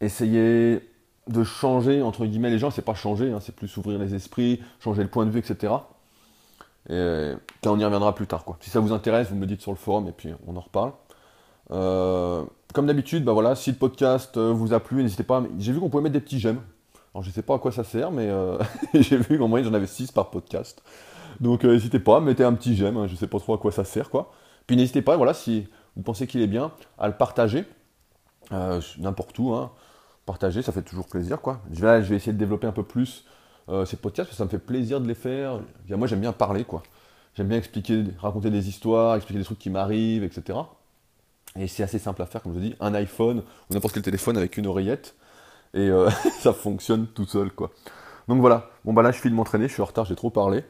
essayer 0.00 0.88
de 1.28 1.44
changer 1.44 2.00
entre 2.00 2.24
guillemets 2.24 2.50
les 2.50 2.58
gens. 2.58 2.70
C'est 2.70 2.82
pas 2.82 2.94
changer, 2.94 3.30
hein, 3.30 3.40
c'est 3.40 3.54
plus 3.54 3.76
ouvrir 3.76 3.98
les 3.98 4.14
esprits, 4.14 4.62
changer 4.80 5.02
le 5.02 5.08
point 5.08 5.26
de 5.26 5.30
vue, 5.30 5.40
etc. 5.40 5.74
Et 6.88 7.32
puis 7.60 7.68
on 7.68 7.78
y 7.78 7.84
reviendra 7.84 8.14
plus 8.14 8.26
tard. 8.26 8.44
Quoi. 8.44 8.56
Si 8.60 8.70
ça 8.70 8.80
vous 8.80 8.92
intéresse, 8.92 9.28
vous 9.28 9.36
me 9.36 9.46
dites 9.46 9.60
sur 9.60 9.72
le 9.72 9.76
forum 9.76 10.08
et 10.08 10.12
puis 10.12 10.30
on 10.46 10.56
en 10.56 10.60
reparle. 10.60 10.92
Euh, 11.70 12.44
comme 12.72 12.86
d'habitude, 12.86 13.24
bah 13.24 13.32
voilà, 13.32 13.54
si 13.54 13.70
le 13.70 13.76
podcast 13.76 14.36
euh, 14.36 14.52
vous 14.52 14.72
a 14.72 14.80
plu, 14.80 15.02
n'hésitez 15.02 15.22
pas. 15.22 15.42
J'ai 15.58 15.72
vu 15.72 15.80
qu'on 15.80 15.88
pouvait 15.88 16.02
mettre 16.02 16.14
des 16.14 16.20
petits 16.20 16.40
j'aime. 16.40 16.60
Alors 17.14 17.22
je 17.22 17.30
sais 17.30 17.42
pas 17.42 17.54
à 17.54 17.58
quoi 17.58 17.70
ça 17.70 17.84
sert, 17.84 18.10
mais 18.10 18.28
euh, 18.28 18.58
j'ai 18.94 19.16
vu 19.16 19.38
qu'en 19.38 19.48
moyenne 19.48 19.68
j'en 19.68 19.74
avais 19.74 19.86
6 19.86 20.12
par 20.12 20.30
podcast. 20.30 20.82
Donc 21.40 21.64
euh, 21.64 21.72
n'hésitez 21.72 22.00
pas, 22.00 22.20
mettez 22.20 22.44
un 22.44 22.52
petit 22.52 22.74
j'aime, 22.74 22.96
hein, 22.96 23.06
je 23.06 23.14
sais 23.14 23.26
pas 23.26 23.38
trop 23.38 23.54
à 23.54 23.58
quoi 23.58 23.72
ça 23.72 23.84
sert 23.84 24.10
quoi. 24.10 24.32
Puis 24.66 24.76
n'hésitez 24.76 25.02
pas, 25.02 25.16
voilà, 25.16 25.34
si 25.34 25.68
vous 25.96 26.02
pensez 26.02 26.26
qu'il 26.26 26.40
est 26.40 26.46
bien, 26.46 26.72
à 26.98 27.08
le 27.08 27.14
partager. 27.14 27.64
euh, 28.52 28.80
n'importe 28.98 29.38
où, 29.38 29.52
hein. 29.52 29.70
Partager, 30.26 30.62
ça 30.62 30.72
fait 30.72 30.82
toujours 30.82 31.06
plaisir 31.06 31.40
quoi. 31.42 31.60
Je 31.70 31.84
vais, 31.84 32.16
essayer 32.16 32.32
de 32.32 32.38
développer 32.38 32.66
un 32.66 32.72
peu 32.72 32.82
plus 32.82 33.26
euh, 33.68 33.84
ces 33.84 33.96
podcasts, 33.96 34.28
parce 34.28 34.36
que 34.36 34.38
ça 34.38 34.44
me 34.44 34.48
fait 34.48 34.58
plaisir 34.58 35.00
de 35.00 35.06
les 35.06 35.14
faire. 35.14 35.60
Moi 35.90 36.06
j'aime 36.06 36.20
bien 36.20 36.32
parler 36.32 36.64
quoi. 36.64 36.82
J'aime 37.34 37.48
bien 37.48 37.58
expliquer, 37.58 38.04
raconter 38.18 38.50
des 38.50 38.68
histoires, 38.68 39.16
expliquer 39.16 39.40
des 39.40 39.44
trucs 39.44 39.58
qui 39.58 39.68
m'arrivent, 39.68 40.24
etc. 40.24 40.58
Et 41.56 41.68
c'est 41.68 41.82
assez 41.82 41.98
simple 41.98 42.22
à 42.22 42.26
faire, 42.26 42.42
comme 42.42 42.54
je 42.54 42.60
dis, 42.60 42.74
un 42.80 42.94
iPhone 42.94 43.42
ou 43.70 43.74
n'importe 43.74 43.92
quel 43.94 44.02
téléphone 44.02 44.38
avec 44.38 44.56
une 44.56 44.66
oreillette, 44.66 45.14
et 45.74 45.88
euh, 45.90 46.08
ça 46.40 46.54
fonctionne 46.54 47.06
tout 47.06 47.26
seul, 47.26 47.50
quoi. 47.50 47.70
Donc 48.28 48.40
voilà, 48.40 48.70
bon 48.86 48.94
bah 48.94 49.02
là 49.02 49.12
je 49.12 49.20
file 49.20 49.34
m'entraîner, 49.34 49.68
je 49.68 49.74
suis 49.74 49.82
en 49.82 49.86
retard, 49.86 50.06
j'ai 50.06 50.16
trop 50.16 50.30
parlé. 50.30 50.64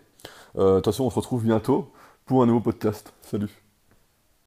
De 0.56 0.76
toute 0.76 0.84
façon, 0.84 1.04
on 1.04 1.10
se 1.10 1.16
retrouve 1.16 1.44
bientôt 1.44 1.92
pour 2.26 2.42
un 2.42 2.46
nouveau 2.46 2.60
podcast. 2.60 3.12
Salut 3.22 3.63